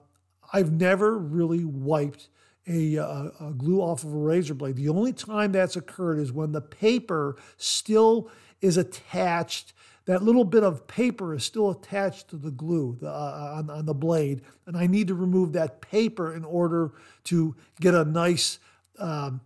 I've 0.51 0.71
never 0.71 1.17
really 1.17 1.63
wiped 1.63 2.27
a, 2.67 2.95
a, 2.95 3.32
a, 3.39 3.54
glue 3.58 3.82
off 3.82 4.04
of 4.04 4.13
a 4.13 4.17
razor 4.17 4.54
blade. 4.54 4.76
The 4.76 4.89
only 4.89 5.13
time 5.13 5.52
that's 5.52 5.76
occurred 5.76 6.19
is 6.19 6.32
when 6.32 6.52
the 6.52 6.62
paper 6.62 7.38
still 7.58 8.30
is 8.62 8.78
attached. 8.78 9.74
That 10.06 10.24
little 10.24 10.45
bit 10.45 10.63
of 10.63 10.88
paper 10.88 11.34
is 11.34 11.43
still 11.43 11.71
attached 11.71 12.30
to 12.30 12.38
the 12.38 12.52
glue 12.52 12.97
the, 13.02 13.10
uh, 13.10 13.56
on, 13.58 13.69
on 13.69 13.86
the 13.86 13.93
blade, 13.93 14.41
and 14.65 14.78
I 14.78 14.88
need 14.88 15.08
to 15.08 15.15
remove 15.15 15.54
that 15.54 15.82
paper 15.82 16.34
in 16.34 16.43
order 16.43 16.91
to 17.26 17.56
get 17.80 17.93
a 17.93 18.06
nice 18.06 18.60
um, 19.00 19.41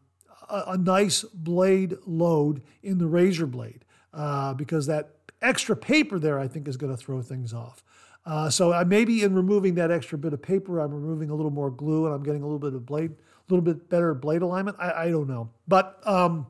a, 0.49 0.63
a, 0.69 0.78
nice 0.78 1.23
blade 1.23 1.97
load 2.06 2.62
in 2.84 2.97
the 2.97 3.08
razor 3.08 3.47
blade 3.47 3.86
uh, 4.13 4.54
because 4.54 4.88
that 4.88 5.12
extra 5.41 5.75
paper 5.75 6.19
there 6.19 6.39
I 6.39 6.47
think 6.47 6.67
is 6.67 6.78
going 6.78 6.95
to 6.95 6.97
throw 6.97 7.21
things 7.21 7.54
off. 7.54 7.84
Uh, 8.25 8.49
so 8.49 8.73
I 8.73 8.83
maybe 8.83 9.23
in 9.23 9.35
removing 9.35 9.75
that 9.75 9.91
extra 9.91 10.17
bit 10.17 10.33
of 10.33 10.41
paper, 10.41 10.79
I'm 10.79 10.93
removing 10.93 11.29
a 11.29 11.35
little 11.35 11.51
more 11.51 11.69
glue 11.69 12.05
and 12.05 12.15
I'm 12.15 12.23
getting 12.23 12.41
a 12.41 12.45
little 12.45 12.59
bit 12.59 12.73
of 12.73 12.85
blade, 12.85 13.11
a 13.11 13.53
little 13.53 13.63
bit 13.63 13.89
better 13.89 14.13
blade 14.13 14.41
alignment. 14.41 14.77
I, 14.79 14.91
I 14.91 15.11
don't 15.11 15.27
know. 15.27 15.49
But 15.67 15.99
um, 16.07 16.47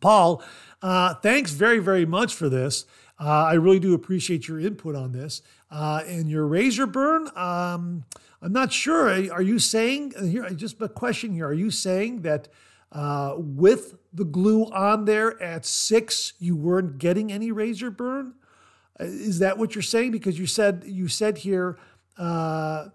Paul, 0.00 0.42
uh, 0.82 1.14
thanks 1.14 1.52
very, 1.52 1.78
very 1.78 2.06
much 2.06 2.34
for 2.34 2.48
this. 2.48 2.86
Uh, 3.20 3.44
I 3.44 3.54
really 3.54 3.78
do 3.78 3.94
appreciate 3.94 4.48
your 4.48 4.58
input 4.58 4.96
on 4.96 5.12
this. 5.12 5.42
Uh, 5.70 6.02
and 6.06 6.28
your 6.28 6.46
razor 6.46 6.86
burn, 6.86 7.28
um, 7.36 8.04
I'm 8.40 8.52
not 8.52 8.72
sure. 8.72 9.08
Are 9.32 9.42
you 9.42 9.58
saying, 9.58 10.12
here, 10.22 10.48
just 10.50 10.80
a 10.80 10.88
question 10.88 11.32
here, 11.32 11.46
are 11.46 11.54
you 11.54 11.70
saying 11.70 12.22
that 12.22 12.48
uh, 12.92 13.34
with 13.36 13.96
the 14.12 14.24
glue 14.24 14.64
on 14.66 15.04
there 15.04 15.40
at 15.42 15.64
six, 15.64 16.34
you 16.38 16.54
weren't 16.54 16.98
getting 16.98 17.32
any 17.32 17.50
razor 17.50 17.90
burn? 17.90 18.34
Is 19.00 19.40
that 19.40 19.58
what 19.58 19.74
you're 19.74 19.82
saying? 19.82 20.12
Because 20.12 20.38
you 20.38 20.46
said 20.46 20.84
you 20.86 21.08
said 21.08 21.38
here, 21.38 21.76
uh, 22.16 22.88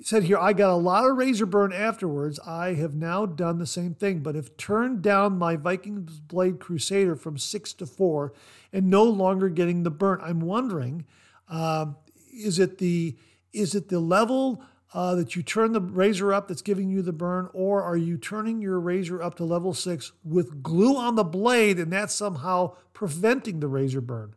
said 0.00 0.22
here, 0.22 0.38
I 0.38 0.52
got 0.52 0.70
a 0.70 0.76
lot 0.76 1.04
of 1.04 1.16
razor 1.16 1.46
burn 1.46 1.72
afterwards. 1.72 2.38
I 2.46 2.74
have 2.74 2.94
now 2.94 3.26
done 3.26 3.58
the 3.58 3.66
same 3.66 3.94
thing, 3.94 4.20
but 4.20 4.36
have 4.36 4.56
turned 4.56 5.02
down 5.02 5.38
my 5.38 5.56
Vikings 5.56 6.20
Blade 6.20 6.60
Crusader 6.60 7.16
from 7.16 7.36
six 7.36 7.72
to 7.74 7.86
four, 7.86 8.32
and 8.72 8.88
no 8.88 9.02
longer 9.02 9.48
getting 9.48 9.82
the 9.82 9.90
burn. 9.90 10.20
I'm 10.22 10.40
wondering, 10.40 11.04
uh, 11.48 11.86
is 12.32 12.58
it 12.58 12.78
the 12.78 13.16
Is 13.52 13.74
it 13.74 13.88
the 13.88 13.98
level 13.98 14.62
uh, 14.94 15.14
that 15.16 15.34
you 15.34 15.42
turn 15.42 15.72
the 15.72 15.80
razor 15.80 16.32
up 16.32 16.48
that's 16.48 16.62
giving 16.62 16.90
you 16.90 17.02
the 17.02 17.12
burn, 17.12 17.48
or 17.52 17.82
are 17.82 17.96
you 17.96 18.16
turning 18.16 18.62
your 18.62 18.78
razor 18.78 19.22
up 19.22 19.34
to 19.36 19.44
level 19.44 19.74
six 19.74 20.12
with 20.22 20.62
glue 20.62 20.96
on 20.96 21.14
the 21.14 21.24
blade 21.24 21.78
and 21.78 21.92
that's 21.92 22.14
somehow 22.14 22.76
preventing 22.92 23.60
the 23.60 23.68
razor 23.68 24.00
burn? 24.00 24.34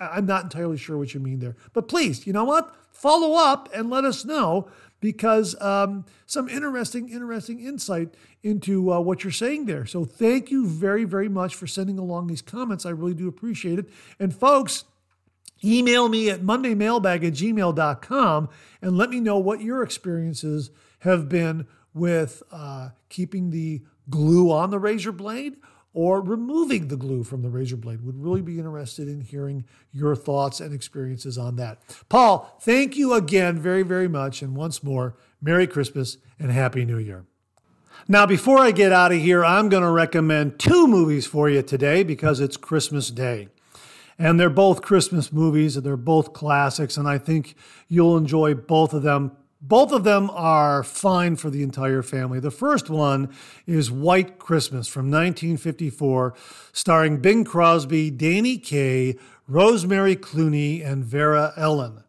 I'm 0.00 0.26
not 0.26 0.44
entirely 0.44 0.78
sure 0.78 0.96
what 0.96 1.12
you 1.12 1.20
mean 1.20 1.40
there. 1.40 1.56
But 1.72 1.88
please, 1.88 2.26
you 2.26 2.32
know 2.32 2.44
what? 2.44 2.74
Follow 2.90 3.34
up 3.34 3.68
and 3.74 3.90
let 3.90 4.04
us 4.04 4.24
know 4.24 4.68
because 5.00 5.60
um, 5.60 6.04
some 6.26 6.48
interesting, 6.48 7.08
interesting 7.08 7.60
insight 7.60 8.14
into 8.42 8.92
uh, 8.92 9.00
what 9.00 9.24
you're 9.24 9.30
saying 9.30 9.66
there. 9.66 9.86
So 9.86 10.04
thank 10.04 10.50
you 10.50 10.66
very, 10.66 11.04
very 11.04 11.28
much 11.28 11.54
for 11.54 11.66
sending 11.66 11.98
along 11.98 12.26
these 12.26 12.42
comments. 12.42 12.86
I 12.86 12.90
really 12.90 13.14
do 13.14 13.28
appreciate 13.28 13.78
it. 13.78 13.88
And 14.18 14.34
folks, 14.34 14.84
email 15.62 16.08
me 16.08 16.30
at 16.30 16.40
mondaymailbag 16.40 17.26
at 17.26 17.34
gmail.com 17.34 18.48
and 18.82 18.96
let 18.96 19.10
me 19.10 19.20
know 19.20 19.38
what 19.38 19.60
your 19.60 19.82
experiences 19.82 20.70
have 21.00 21.28
been 21.28 21.66
with 21.92 22.42
uh, 22.52 22.90
keeping 23.08 23.50
the 23.50 23.82
glue 24.08 24.50
on 24.50 24.70
the 24.70 24.78
razor 24.78 25.12
blade 25.12 25.56
or 25.92 26.20
removing 26.20 26.88
the 26.88 26.96
glue 26.96 27.24
from 27.24 27.42
the 27.42 27.50
razor 27.50 27.76
blade. 27.76 28.04
Would 28.04 28.22
really 28.22 28.42
be 28.42 28.58
interested 28.58 29.08
in 29.08 29.20
hearing 29.20 29.64
your 29.92 30.14
thoughts 30.14 30.60
and 30.60 30.72
experiences 30.72 31.36
on 31.36 31.56
that. 31.56 31.78
Paul, 32.08 32.56
thank 32.60 32.96
you 32.96 33.14
again 33.14 33.58
very, 33.58 33.82
very 33.82 34.08
much. 34.08 34.42
And 34.42 34.54
once 34.54 34.82
more, 34.82 35.16
Merry 35.42 35.66
Christmas 35.66 36.18
and 36.38 36.50
Happy 36.52 36.84
New 36.84 36.98
Year. 36.98 37.24
Now, 38.08 38.26
before 38.26 38.58
I 38.58 38.70
get 38.70 38.92
out 38.92 39.12
of 39.12 39.18
here, 39.18 39.44
I'm 39.44 39.68
going 39.68 39.82
to 39.82 39.90
recommend 39.90 40.58
two 40.58 40.86
movies 40.86 41.26
for 41.26 41.50
you 41.50 41.62
today 41.62 42.02
because 42.02 42.40
it's 42.40 42.56
Christmas 42.56 43.10
Day. 43.10 43.48
And 44.18 44.38
they're 44.38 44.50
both 44.50 44.82
Christmas 44.82 45.32
movies 45.32 45.76
and 45.76 45.84
they're 45.84 45.96
both 45.96 46.32
classics, 46.32 46.96
and 46.96 47.08
I 47.08 47.18
think 47.18 47.54
you'll 47.88 48.16
enjoy 48.16 48.54
both 48.54 48.92
of 48.92 49.02
them 49.02 49.32
both 49.62 49.92
of 49.92 50.04
them 50.04 50.30
are 50.30 50.82
fine 50.82 51.36
for 51.36 51.50
the 51.50 51.62
entire 51.62 52.02
family. 52.02 52.40
The 52.40 52.50
first 52.50 52.88
one 52.88 53.28
is 53.66 53.90
White 53.90 54.38
Christmas 54.38 54.88
from 54.88 55.10
1954, 55.10 56.34
starring 56.72 57.18
Bing 57.18 57.44
Crosby, 57.44 58.10
Danny 58.10 58.56
Kaye, 58.56 59.18
Rosemary 59.46 60.16
Clooney, 60.16 60.84
and 60.84 61.04
Vera 61.04 61.52
Ellen. 61.56 62.04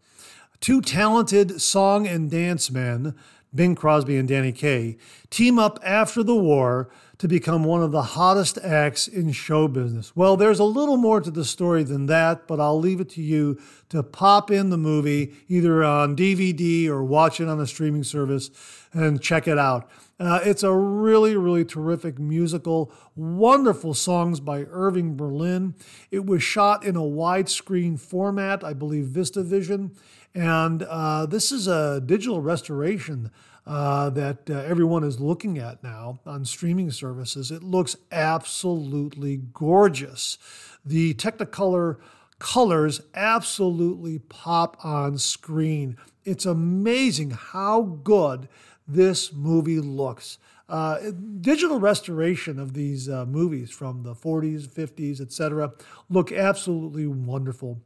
Two 0.62 0.80
talented 0.80 1.62
song 1.62 2.08
and 2.08 2.30
dance 2.32 2.72
men, 2.72 3.16
Bing 3.54 3.76
Crosby 3.76 4.18
and 4.18 4.28
Danny 4.28 4.52
Kaye, 4.52 4.98
team 5.30 5.60
up 5.60 5.80
after 5.84 6.24
the 6.24 6.36
war 6.36 6.90
to 7.18 7.28
become 7.28 7.64
one 7.64 7.84
of 7.84 7.92
the 7.92 8.02
hottest 8.02 8.58
acts 8.64 9.08
in 9.08 9.32
show 9.32 9.68
business. 9.68 10.16
Well, 10.16 10.38
there's 10.38 10.60
a 10.60 10.64
little 10.64 10.98
more 10.98 11.22
to 11.22 11.30
the 11.30 11.46
story 11.46 11.84
than 11.84 12.08
that, 12.08 12.48
but 12.48 12.60
I'll 12.60 12.80
leave 12.80 13.00
it 13.00 13.10
to 13.10 13.22
you 13.22 13.60
to 13.90 14.02
pop 14.02 14.50
in 14.50 14.70
the 14.70 14.78
movie 14.78 15.36
either 15.48 15.84
on 15.84 16.16
DVD 16.16 16.88
or 16.88 17.04
watch 17.04 17.40
it 17.40 17.48
on 17.48 17.60
a 17.60 17.68
streaming 17.68 18.04
service 18.04 18.50
and 18.94 19.22
check 19.22 19.48
it 19.48 19.60
out. 19.60 19.90
Uh, 20.20 20.40
it's 20.44 20.64
a 20.64 20.72
really, 20.74 21.36
really 21.36 21.66
terrific 21.66 22.20
musical, 22.20 22.92
wonderful 23.16 23.94
songs 23.94 24.40
by 24.40 24.66
Irving 24.70 25.16
Berlin. 25.16 25.74
It 26.12 26.26
was 26.26 26.44
shot 26.44 26.84
in 26.86 26.96
a 26.96 27.02
widescreen 27.02 28.00
format, 28.00 28.64
I 28.64 28.74
believe 28.74 29.06
VistaVision, 29.06 29.96
and 30.34 30.84
uh, 30.84 31.26
this 31.26 31.52
is 31.52 31.67
a 31.67 32.02
digital 32.02 32.41
restoration 32.41 33.32
uh, 33.65 34.10
that 34.10 34.50
uh, 34.50 34.54
everyone 34.54 35.04
is 35.04 35.20
looking 35.20 35.58
at 35.58 35.84
now 35.84 36.20
on 36.26 36.46
streaming 36.46 36.91
services. 36.91 37.52
It 37.52 37.63
looks 37.63 37.96
absolutely 38.12 39.38
gorgeous. 39.54 40.38
The 40.86 41.13
Technicolor 41.13 41.98
colors 42.39 43.02
absolutely 43.13 44.20
pop 44.20 44.84
on 44.84 45.17
screen. 45.20 45.96
It's 46.26 46.46
amazing 46.46 47.32
how 47.32 47.82
good 48.04 48.48
this 48.88 49.32
movie 49.32 49.80
looks. 49.80 50.39
Uh, 50.67 51.12
digital 51.41 51.80
restoration 51.80 52.58
of 52.58 52.74
these 52.74 53.10
uh, 53.10 53.26
movies 53.26 53.70
from 53.70 54.04
the 54.04 54.15
40s, 54.15 54.67
50s, 54.67 55.20
etc., 55.20 55.74
look 56.10 56.32
absolutely 56.32 57.06
wonderful. 57.06 57.82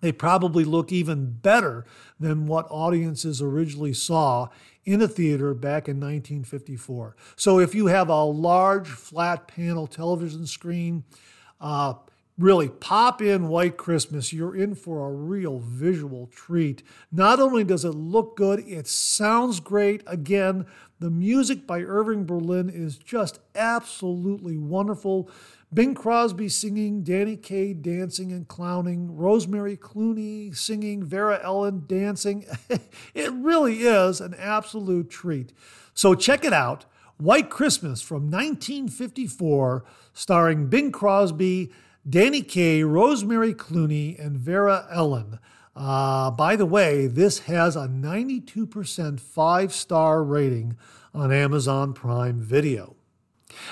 They 0.00 0.12
probably 0.12 0.64
look 0.64 0.92
even 0.92 1.32
better 1.32 1.84
than 2.18 2.46
what 2.46 2.66
audiences 2.70 3.42
originally 3.42 3.92
saw 3.92 4.48
in 4.84 5.02
a 5.02 5.08
theater 5.08 5.54
back 5.54 5.88
in 5.88 5.96
1954. 5.96 7.16
So 7.36 7.58
if 7.58 7.74
you 7.74 7.86
have 7.86 8.08
a 8.08 8.24
large 8.24 8.88
flat 8.88 9.46
panel 9.46 9.86
television 9.86 10.46
screen, 10.46 11.04
uh, 11.60 11.94
really 12.40 12.68
pop 12.68 13.20
in 13.20 13.48
White 13.48 13.76
Christmas. 13.76 14.32
You're 14.32 14.56
in 14.56 14.74
for 14.74 15.06
a 15.06 15.12
real 15.12 15.58
visual 15.58 16.26
treat. 16.28 16.82
Not 17.12 17.38
only 17.38 17.64
does 17.64 17.84
it 17.84 17.90
look 17.90 18.36
good, 18.36 18.60
it 18.60 18.86
sounds 18.86 19.60
great. 19.60 20.02
Again, 20.06 20.66
the 20.98 21.10
music 21.10 21.66
by 21.66 21.82
Irving 21.82 22.24
Berlin 22.24 22.70
is 22.70 22.96
just 22.96 23.38
absolutely 23.54 24.56
wonderful. 24.56 25.30
Bing 25.72 25.94
Crosby 25.94 26.48
singing, 26.48 27.04
Danny 27.04 27.36
Kaye 27.36 27.74
dancing 27.74 28.32
and 28.32 28.48
clowning, 28.48 29.16
Rosemary 29.16 29.76
Clooney 29.76 30.56
singing, 30.56 31.04
Vera 31.04 31.38
Ellen 31.44 31.84
dancing. 31.86 32.44
it 33.14 33.32
really 33.32 33.82
is 33.82 34.20
an 34.20 34.34
absolute 34.34 35.08
treat. 35.08 35.52
So 35.94 36.16
check 36.16 36.44
it 36.44 36.52
out 36.52 36.86
White 37.18 37.50
Christmas 37.50 38.02
from 38.02 38.30
1954, 38.30 39.84
starring 40.12 40.66
Bing 40.66 40.90
Crosby, 40.90 41.70
Danny 42.08 42.42
Kaye, 42.42 42.82
Rosemary 42.82 43.54
Clooney, 43.54 44.18
and 44.18 44.36
Vera 44.36 44.88
Ellen. 44.90 45.38
Uh, 45.76 46.32
by 46.32 46.56
the 46.56 46.66
way, 46.66 47.06
this 47.06 47.40
has 47.40 47.76
a 47.76 47.86
92% 47.86 49.20
five 49.20 49.72
star 49.72 50.24
rating 50.24 50.76
on 51.14 51.30
Amazon 51.30 51.92
Prime 51.92 52.40
Video. 52.40 52.96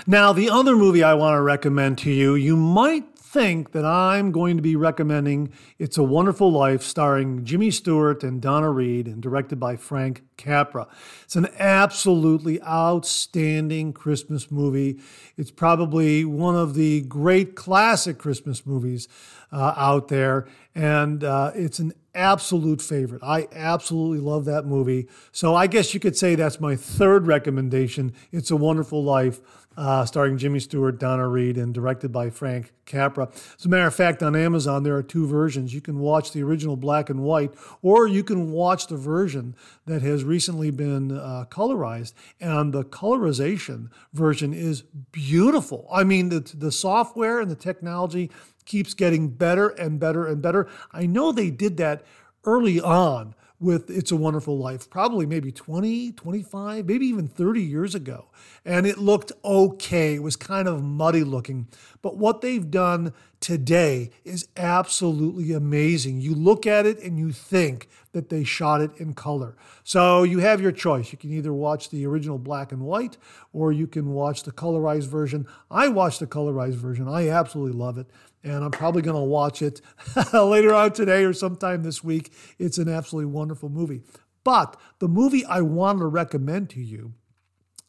Now, 0.07 0.33
the 0.33 0.51
other 0.51 0.77
movie 0.77 1.03
I 1.03 1.15
want 1.15 1.35
to 1.35 1.43
recommend 1.43 1.99
to 1.99 2.11
you, 2.11 2.35
you 2.35 2.57
might 2.57 3.19
think 3.29 3.73
that 3.73 3.85
I'm 3.85 4.33
going 4.33 4.57
to 4.57 4.63
be 4.63 4.75
recommending 4.75 5.53
It's 5.79 5.99
a 5.99 6.03
Wonderful 6.03 6.51
Life, 6.51 6.83
starring 6.83 7.45
Jimmy 7.45 7.71
Stewart 7.71 8.25
and 8.25 8.41
Donna 8.41 8.71
Reed, 8.71 9.07
and 9.07 9.23
directed 9.23 9.61
by 9.61 9.77
Frank 9.77 10.23
Capra. 10.39 10.89
It's 11.25 11.37
an 11.37 11.49
absolutely 11.59 12.61
outstanding 12.63 13.93
Christmas 13.93 14.51
movie. 14.51 14.99
It's 15.37 15.51
probably 15.51 16.25
one 16.25 16.57
of 16.57 16.75
the 16.75 17.03
great 17.03 17.55
classic 17.55 18.17
Christmas 18.17 18.65
movies 18.65 19.09
uh, 19.53 19.75
out 19.77 20.09
there, 20.09 20.47
and 20.75 21.23
uh, 21.23 21.53
it's 21.55 21.79
an 21.79 21.93
absolute 22.15 22.81
favorite. 22.81 23.23
I 23.23 23.47
absolutely 23.53 24.21
love 24.21 24.47
that 24.47 24.65
movie. 24.65 25.07
So 25.33 25.55
I 25.55 25.67
guess 25.67 25.93
you 25.93 26.01
could 26.01 26.17
say 26.17 26.35
that's 26.35 26.61
my 26.61 26.77
third 26.77 27.27
recommendation. 27.27 28.15
It's 28.33 28.51
a 28.51 28.57
Wonderful 28.57 29.05
Life 29.05 29.41
uh, 29.79 30.05
starring 30.05 30.37
Jimmy 30.37 30.59
Stewart, 30.59 30.99
Donna 30.99 31.29
Reed, 31.29 31.57
and 31.57 31.73
directed 31.73 32.11
by 32.11 32.31
Frank 32.31 32.73
Capra. 32.85 33.29
As 33.57 33.65
a 33.65 33.69
matter 33.69 33.87
of 33.87 33.95
fact, 33.95 34.25
on 34.25 34.35
Amazon, 34.35 34.83
there 34.83 34.97
are 34.97 35.05
two 35.05 35.25
versions. 35.25 35.73
You 35.73 35.81
can 35.81 36.01
watch 36.01 36.33
the 36.33 36.43
original 36.43 36.77
black 36.77 37.09
and 37.09 37.21
white, 37.21 37.55
or 37.81 38.09
you 38.09 38.25
can 38.25 38.51
watch 38.51 38.89
the 38.89 38.97
version 38.97 39.55
that 39.87 40.03
has 40.03 40.25
recently 40.25 40.73
been 40.73 41.13
uh, 41.13 41.45
colorized. 41.49 42.13
And 42.41 42.73
the 42.73 42.83
colorization 42.83 43.91
version 44.13 44.53
is 44.53 44.83
beautiful. 45.13 45.87
I 45.93 46.03
mean, 46.03 46.31
the, 46.31 46.41
the 46.41 46.73
software 46.73 47.41
and 47.41 47.49
the 47.49 47.57
technology 47.57 48.33
keeps 48.65 48.95
getting 48.95 49.29
better 49.29 49.69
and 49.69 50.01
better 50.01 50.27
and 50.27 50.43
better. 50.43 50.69
I 50.91 51.07
know 51.07 51.31
they 51.31 51.51
did 51.51 51.77
that 51.77 52.05
early 52.45 52.81
on 52.81 53.37
with 53.61 53.91
It's 53.91 54.13
a 54.13 54.17
Wonderful 54.17 54.57
Life, 54.57 54.89
probably 54.89 55.27
maybe 55.27 55.51
20, 55.51 56.13
25, 56.13 56.87
maybe 56.87 57.07
even 57.07 57.27
30 57.27 57.63
years 57.63 57.95
ago. 57.95 58.27
And 58.65 58.87
it 58.87 58.99
looked 58.99 59.33
okay. 59.45 60.15
It 60.15 60.23
was 60.23 60.37
kind 60.37 60.69
of 60.69 60.83
muddy 60.83 61.25
looking. 61.25 61.67
But 62.01 62.17
what 62.17 62.41
they've 62.41 62.71
done 62.71 63.13
today 63.41 64.11
is 64.25 64.49
absolutely 64.57 65.53
amazing. 65.53 66.21
You 66.21 66.35
look 66.35 66.67
at 66.67 66.87
it 66.87 67.03
and 67.03 67.19
you 67.19 67.33
think 67.33 67.89
that 68.13 68.29
they 68.29 68.45
shot 68.45 68.81
it 68.81 68.91
in 68.97 69.15
color. 69.15 69.57
So 69.83 70.23
you 70.23 70.39
have 70.39 70.61
your 70.61 70.73
choice. 70.73 71.13
You 71.13 71.19
can 71.19 71.33
either 71.33 71.53
watch 71.53 71.91
the 71.91 72.07
original 72.07 72.39
black 72.39 72.71
and 72.73 72.83
white 72.83 73.17
or 73.53 73.73
you 73.73 73.87
can 73.87 74.13
watch 74.13 74.45
the 74.45 74.53
colorized 74.53 75.09
version. 75.09 75.47
I 75.71 75.89
watched 75.89 76.21
the 76.21 76.27
colorized 76.27 76.75
version. 76.75 77.09
I 77.09 77.29
absolutely 77.29 77.77
love 77.79 77.99
it 77.99 78.07
and 78.45 78.65
I'm 78.65 78.71
probably 78.71 79.03
going 79.03 79.17
to 79.17 79.23
watch 79.23 79.63
it 79.63 79.81
later 80.33 80.75
on 80.75 80.93
today 80.93 81.25
or 81.25 81.33
sometime 81.33 81.83
this 81.83 82.03
week. 82.05 82.33
It's 82.59 82.79
an 82.79 82.89
absolutely 82.89 83.33
wonderful 83.33 83.69
movie. 83.69 84.03
But 84.45 84.77
the 84.99 85.09
movie 85.09 85.45
I 85.45 85.61
want 85.61 85.99
to 85.99 86.07
recommend 86.07 86.71
to 86.71 86.81
you 86.81 87.15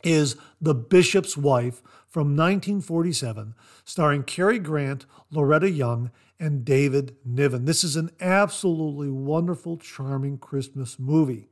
is 0.04 0.36
The 0.62 0.74
Bishop's 0.74 1.38
Wife 1.38 1.82
from 2.08 2.36
1947, 2.36 3.54
starring 3.86 4.24
Cary 4.24 4.60
Grant, 4.60 5.06
Loretta 5.30 5.70
Young, 5.70 6.12
and 6.40 6.64
David 6.66 7.18
Niven. 7.26 7.66
This 7.66 7.84
is 7.84 7.96
an 7.96 8.10
absolutely 8.20 9.10
wonderful, 9.10 9.78
charming 9.78 10.38
Christmas 10.38 10.98
movie. 10.98 11.48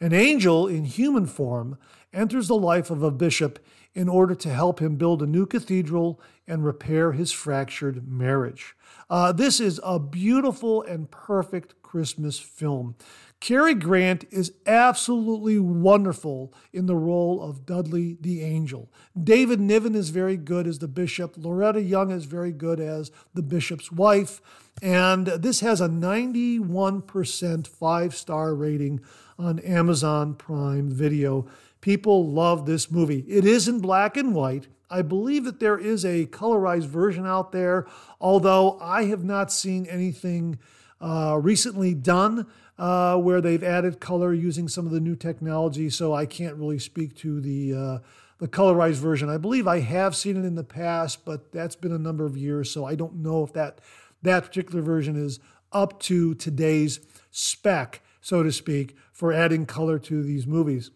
An 0.00 0.12
angel 0.12 0.66
in 0.66 0.84
human 0.84 1.26
form 1.26 1.78
enters 2.12 2.48
the 2.48 2.54
life 2.54 2.90
of 2.90 3.02
a 3.02 3.10
bishop 3.10 3.58
in 3.96 4.10
order 4.10 4.34
to 4.34 4.52
help 4.52 4.78
him 4.78 4.96
build 4.96 5.22
a 5.22 5.26
new 5.26 5.46
cathedral 5.46 6.20
and 6.46 6.62
repair 6.62 7.12
his 7.12 7.32
fractured 7.32 8.06
marriage. 8.06 8.76
Uh, 9.08 9.32
this 9.32 9.58
is 9.58 9.80
a 9.82 9.98
beautiful 9.98 10.82
and 10.82 11.10
perfect 11.10 11.80
Christmas 11.80 12.38
film. 12.38 12.94
Cary 13.40 13.74
Grant 13.74 14.24
is 14.30 14.52
absolutely 14.66 15.58
wonderful 15.58 16.52
in 16.74 16.84
the 16.84 16.94
role 16.94 17.42
of 17.42 17.64
Dudley 17.64 18.18
the 18.20 18.42
Angel. 18.42 18.92
David 19.18 19.60
Niven 19.60 19.94
is 19.94 20.10
very 20.10 20.36
good 20.36 20.66
as 20.66 20.78
the 20.78 20.88
bishop. 20.88 21.34
Loretta 21.38 21.80
Young 21.80 22.10
is 22.10 22.26
very 22.26 22.52
good 22.52 22.80
as 22.80 23.10
the 23.32 23.42
bishop's 23.42 23.90
wife. 23.90 24.42
And 24.82 25.26
this 25.26 25.60
has 25.60 25.80
a 25.80 25.88
91% 25.88 27.66
five 27.66 28.14
star 28.14 28.54
rating 28.54 29.00
on 29.38 29.58
Amazon 29.60 30.34
Prime 30.34 30.90
Video. 30.90 31.46
People 31.86 32.28
love 32.28 32.66
this 32.66 32.90
movie. 32.90 33.24
It 33.28 33.44
is 33.44 33.68
in 33.68 33.78
black 33.78 34.16
and 34.16 34.34
white. 34.34 34.66
I 34.90 35.02
believe 35.02 35.44
that 35.44 35.60
there 35.60 35.78
is 35.78 36.04
a 36.04 36.26
colorized 36.26 36.86
version 36.86 37.24
out 37.24 37.52
there, 37.52 37.86
although 38.20 38.76
I 38.80 39.04
have 39.04 39.22
not 39.22 39.52
seen 39.52 39.86
anything 39.86 40.58
uh, 41.00 41.38
recently 41.40 41.94
done 41.94 42.48
uh, 42.76 43.18
where 43.18 43.40
they've 43.40 43.62
added 43.62 44.00
color 44.00 44.34
using 44.34 44.66
some 44.66 44.84
of 44.84 44.90
the 44.90 44.98
new 44.98 45.14
technology. 45.14 45.88
So 45.88 46.12
I 46.12 46.26
can't 46.26 46.56
really 46.56 46.80
speak 46.80 47.14
to 47.18 47.40
the 47.40 47.72
uh, 47.72 47.98
the 48.38 48.48
colorized 48.48 48.96
version. 48.98 49.28
I 49.28 49.36
believe 49.36 49.68
I 49.68 49.78
have 49.78 50.16
seen 50.16 50.36
it 50.36 50.44
in 50.44 50.56
the 50.56 50.64
past, 50.64 51.24
but 51.24 51.52
that's 51.52 51.76
been 51.76 51.92
a 51.92 51.98
number 51.98 52.26
of 52.26 52.36
years, 52.36 52.68
so 52.68 52.84
I 52.84 52.96
don't 52.96 53.14
know 53.14 53.44
if 53.44 53.52
that 53.52 53.80
that 54.22 54.42
particular 54.42 54.82
version 54.82 55.14
is 55.14 55.38
up 55.70 56.00
to 56.00 56.34
today's 56.34 56.98
spec, 57.30 58.02
so 58.20 58.42
to 58.42 58.50
speak, 58.50 58.96
for 59.12 59.32
adding 59.32 59.66
color 59.66 60.00
to 60.00 60.24
these 60.24 60.48
movies. 60.48 60.90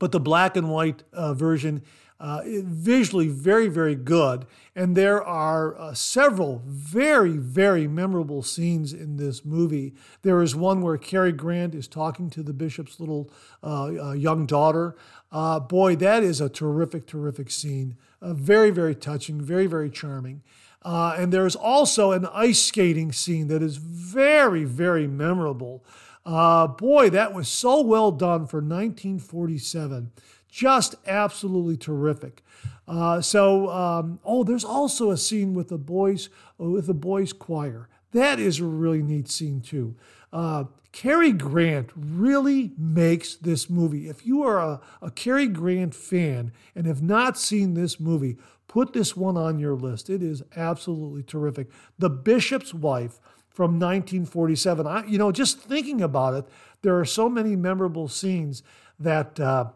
But 0.00 0.10
the 0.10 0.18
black 0.18 0.56
and 0.56 0.68
white 0.68 1.04
uh, 1.12 1.34
version 1.34 1.82
uh, 2.20 2.42
visually 2.44 3.28
very, 3.28 3.68
very 3.68 3.94
good. 3.94 4.46
And 4.76 4.96
there 4.96 5.22
are 5.24 5.78
uh, 5.78 5.94
several 5.94 6.62
very, 6.66 7.36
very 7.36 7.86
memorable 7.86 8.42
scenes 8.42 8.92
in 8.92 9.16
this 9.16 9.44
movie. 9.44 9.94
There 10.22 10.42
is 10.42 10.54
one 10.54 10.82
where 10.82 10.98
Cary 10.98 11.32
Grant 11.32 11.74
is 11.74 11.88
talking 11.88 12.28
to 12.30 12.42
the 12.42 12.52
bishop's 12.52 13.00
little 13.00 13.30
uh, 13.62 13.84
uh 13.84 14.12
young 14.12 14.44
daughter. 14.44 14.96
Uh, 15.32 15.60
boy, 15.60 15.96
that 15.96 16.22
is 16.22 16.40
a 16.40 16.48
terrific, 16.50 17.06
terrific 17.06 17.50
scene. 17.50 17.96
Very, 18.20 18.70
very 18.70 18.94
touching, 18.94 19.40
very, 19.40 19.66
very 19.66 19.88
charming. 19.88 20.42
and 20.84 21.32
there's 21.32 21.56
also 21.56 22.12
an 22.12 22.26
ice 22.26 22.62
skating 22.62 23.12
scene 23.12 23.48
that 23.48 23.62
is 23.62 23.76
very, 23.76 24.64
very 24.64 25.06
memorable. 25.06 25.84
Boy, 26.66 27.10
that 27.10 27.34
was 27.34 27.48
so 27.48 27.82
well 27.82 28.10
done 28.12 28.46
for 28.46 28.58
1947 28.58 30.12
just 30.50 30.96
absolutely 31.06 31.76
terrific. 31.76 32.42
Uh, 32.86 33.20
so, 33.20 33.70
um, 33.70 34.18
oh, 34.24 34.44
there's 34.44 34.64
also 34.64 35.10
a 35.10 35.16
scene 35.16 35.54
with 35.54 35.68
the 35.68 35.78
boys 35.78 36.28
with 36.58 36.86
the 36.86 36.94
boys 36.94 37.32
choir. 37.32 37.88
That 38.12 38.40
is 38.40 38.58
a 38.58 38.64
really 38.64 39.02
neat 39.02 39.28
scene 39.28 39.60
too. 39.60 39.94
Uh, 40.32 40.64
Cary 40.92 41.32
Grant 41.32 41.90
really 41.94 42.72
makes 42.76 43.36
this 43.36 43.70
movie. 43.70 44.08
If 44.08 44.26
you 44.26 44.42
are 44.42 44.58
a, 44.58 44.80
a 45.00 45.10
Cary 45.12 45.46
Grant 45.46 45.94
fan 45.94 46.52
and 46.74 46.86
have 46.86 47.02
not 47.02 47.38
seen 47.38 47.74
this 47.74 48.00
movie, 48.00 48.36
put 48.66 48.92
this 48.92 49.16
one 49.16 49.36
on 49.36 49.60
your 49.60 49.74
list. 49.74 50.10
It 50.10 50.22
is 50.22 50.42
absolutely 50.56 51.22
terrific. 51.22 51.68
The 51.98 52.10
Bishop's 52.10 52.74
Wife 52.74 53.20
from 53.50 53.72
1947. 53.72 54.86
I, 54.86 55.04
you 55.06 55.18
know, 55.18 55.32
just 55.32 55.60
thinking 55.60 56.00
about 56.00 56.34
it, 56.34 56.46
there 56.82 56.98
are 56.98 57.04
so 57.04 57.28
many 57.28 57.56
memorable 57.56 58.08
scenes 58.08 58.62
that. 58.98 59.38
Uh, 59.38 59.70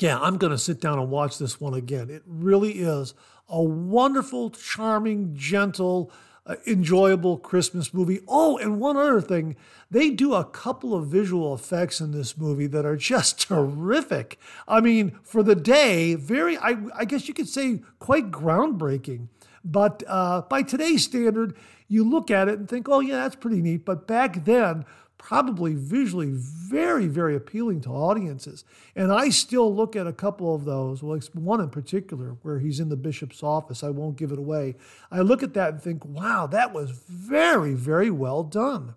yeah, 0.00 0.20
I'm 0.20 0.36
going 0.36 0.52
to 0.52 0.58
sit 0.58 0.80
down 0.80 0.98
and 1.00 1.10
watch 1.10 1.38
this 1.38 1.60
one 1.60 1.74
again. 1.74 2.08
It 2.08 2.22
really 2.24 2.72
is 2.72 3.14
a 3.48 3.60
wonderful, 3.60 4.50
charming, 4.50 5.34
gentle, 5.34 6.12
uh, 6.46 6.56
enjoyable 6.66 7.36
Christmas 7.36 7.92
movie. 7.92 8.20
Oh, 8.28 8.58
and 8.58 8.80
one 8.80 8.96
other 8.96 9.20
thing, 9.20 9.56
they 9.90 10.10
do 10.10 10.34
a 10.34 10.44
couple 10.44 10.94
of 10.94 11.06
visual 11.06 11.54
effects 11.54 12.00
in 12.00 12.12
this 12.12 12.38
movie 12.38 12.66
that 12.68 12.86
are 12.86 12.96
just 12.96 13.40
terrific. 13.48 14.38
I 14.66 14.80
mean, 14.80 15.18
for 15.22 15.42
the 15.42 15.54
day, 15.54 16.14
very, 16.14 16.56
I, 16.58 16.76
I 16.94 17.04
guess 17.04 17.28
you 17.28 17.34
could 17.34 17.48
say, 17.48 17.80
quite 17.98 18.30
groundbreaking. 18.30 19.28
But 19.64 20.02
uh, 20.06 20.42
by 20.42 20.62
today's 20.62 21.04
standard, 21.04 21.56
you 21.88 22.08
look 22.08 22.30
at 22.30 22.48
it 22.48 22.58
and 22.58 22.68
think, 22.68 22.88
oh, 22.88 23.00
yeah, 23.00 23.22
that's 23.22 23.36
pretty 23.36 23.62
neat. 23.62 23.84
But 23.84 24.06
back 24.06 24.44
then, 24.44 24.84
probably 25.18 25.74
visually 25.74 26.30
very, 26.32 27.06
very 27.06 27.34
appealing 27.34 27.80
to 27.82 27.90
audiences. 27.90 28.64
And 28.94 29.12
I 29.12 29.30
still 29.30 29.74
look 29.74 29.96
at 29.96 30.06
a 30.06 30.12
couple 30.12 30.54
of 30.54 30.64
those, 30.64 31.02
well, 31.02 31.18
one 31.34 31.60
in 31.60 31.70
particular 31.70 32.36
where 32.42 32.60
he's 32.60 32.80
in 32.80 32.88
the 32.88 32.96
bishop's 32.96 33.42
office. 33.42 33.82
I 33.82 33.90
won't 33.90 34.16
give 34.16 34.32
it 34.32 34.38
away. 34.38 34.76
I 35.10 35.20
look 35.20 35.42
at 35.42 35.54
that 35.54 35.72
and 35.74 35.82
think, 35.82 36.04
wow, 36.04 36.46
that 36.46 36.72
was 36.72 36.92
very, 36.92 37.74
very 37.74 38.10
well 38.10 38.44
done. 38.44 38.94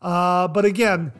Uh, 0.00 0.46
but 0.48 0.64
again, 0.64 1.12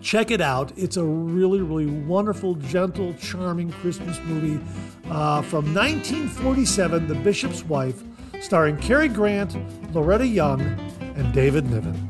check 0.00 0.30
it 0.30 0.40
out. 0.40 0.72
It's 0.76 0.96
a 0.96 1.04
really, 1.04 1.60
really 1.60 1.86
wonderful, 1.86 2.54
gentle, 2.56 3.14
charming 3.14 3.72
Christmas 3.72 4.18
movie 4.24 4.62
uh, 5.06 5.42
from 5.42 5.74
1947, 5.74 7.08
The 7.08 7.14
Bishop's 7.16 7.64
Wife, 7.64 8.02
starring 8.40 8.76
Cary 8.78 9.08
Grant, 9.08 9.56
Loretta 9.94 10.26
Young, 10.26 10.60
and 11.16 11.32
David 11.32 11.70
Niven. 11.70 12.08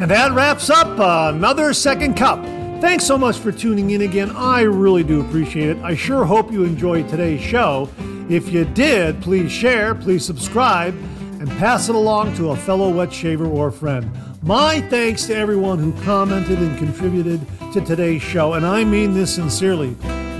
And 0.00 0.10
that 0.10 0.32
wraps 0.32 0.68
up 0.68 0.98
another 0.98 1.72
Second 1.72 2.16
Cup. 2.16 2.44
Thanks 2.80 3.04
so 3.04 3.16
much 3.16 3.38
for 3.38 3.52
tuning 3.52 3.90
in 3.90 4.02
again. 4.02 4.30
I 4.30 4.62
really 4.62 5.04
do 5.04 5.20
appreciate 5.20 5.76
it. 5.76 5.82
I 5.84 5.94
sure 5.94 6.24
hope 6.24 6.50
you 6.50 6.64
enjoyed 6.64 7.08
today's 7.08 7.40
show. 7.40 7.88
If 8.28 8.48
you 8.52 8.64
did, 8.64 9.22
please 9.22 9.52
share, 9.52 9.94
please 9.94 10.24
subscribe, 10.24 10.94
and 11.38 11.48
pass 11.50 11.88
it 11.88 11.94
along 11.94 12.34
to 12.36 12.50
a 12.50 12.56
fellow 12.56 12.90
wet 12.90 13.12
shaver 13.12 13.46
or 13.46 13.70
friend. 13.70 14.10
My 14.42 14.80
thanks 14.80 15.26
to 15.26 15.36
everyone 15.36 15.78
who 15.78 15.92
commented 16.02 16.58
and 16.58 16.76
contributed 16.76 17.40
to 17.72 17.80
today's 17.80 18.22
show, 18.22 18.54
and 18.54 18.66
I 18.66 18.82
mean 18.82 19.14
this 19.14 19.32
sincerely. 19.32 19.90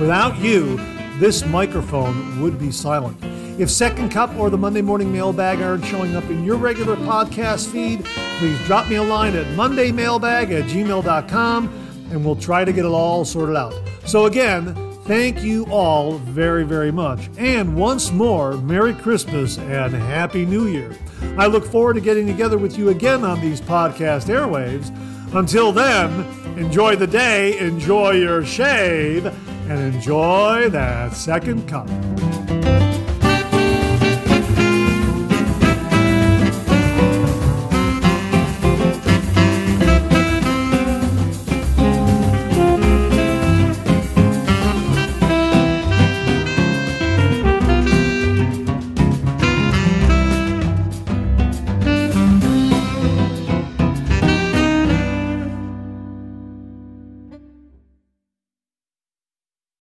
Without 0.00 0.36
you, 0.38 0.76
this 1.20 1.46
microphone 1.46 2.42
would 2.42 2.58
be 2.58 2.72
silent. 2.72 3.16
If 3.58 3.70
Second 3.70 4.10
Cup 4.10 4.34
or 4.36 4.48
the 4.48 4.56
Monday 4.56 4.80
Morning 4.80 5.12
Mailbag 5.12 5.60
aren't 5.60 5.84
showing 5.84 6.16
up 6.16 6.24
in 6.30 6.42
your 6.42 6.56
regular 6.56 6.96
podcast 6.96 7.70
feed, 7.70 8.04
please 8.38 8.58
drop 8.66 8.88
me 8.88 8.96
a 8.96 9.02
line 9.02 9.36
at 9.36 9.46
mondaymailbag 9.48 10.50
at 10.50 10.64
gmail.com 10.70 12.08
and 12.10 12.24
we'll 12.24 12.36
try 12.36 12.64
to 12.64 12.72
get 12.72 12.86
it 12.86 12.88
all 12.88 13.24
sorted 13.26 13.56
out. 13.56 13.74
So, 14.06 14.24
again, 14.24 14.74
thank 15.04 15.42
you 15.42 15.66
all 15.66 16.18
very, 16.18 16.64
very 16.64 16.90
much. 16.90 17.28
And 17.36 17.76
once 17.76 18.10
more, 18.10 18.56
Merry 18.56 18.94
Christmas 18.94 19.58
and 19.58 19.92
Happy 19.94 20.46
New 20.46 20.66
Year. 20.66 20.96
I 21.36 21.46
look 21.46 21.64
forward 21.64 21.94
to 21.94 22.00
getting 22.00 22.26
together 22.26 22.56
with 22.56 22.78
you 22.78 22.88
again 22.88 23.22
on 23.22 23.40
these 23.40 23.60
podcast 23.60 24.28
airwaves. 24.28 24.90
Until 25.34 25.72
then, 25.72 26.24
enjoy 26.58 26.96
the 26.96 27.06
day, 27.06 27.58
enjoy 27.58 28.12
your 28.12 28.44
shave, 28.44 29.26
and 29.68 29.94
enjoy 29.94 30.68
that 30.70 31.14
second 31.14 31.68
cup. 31.68 31.88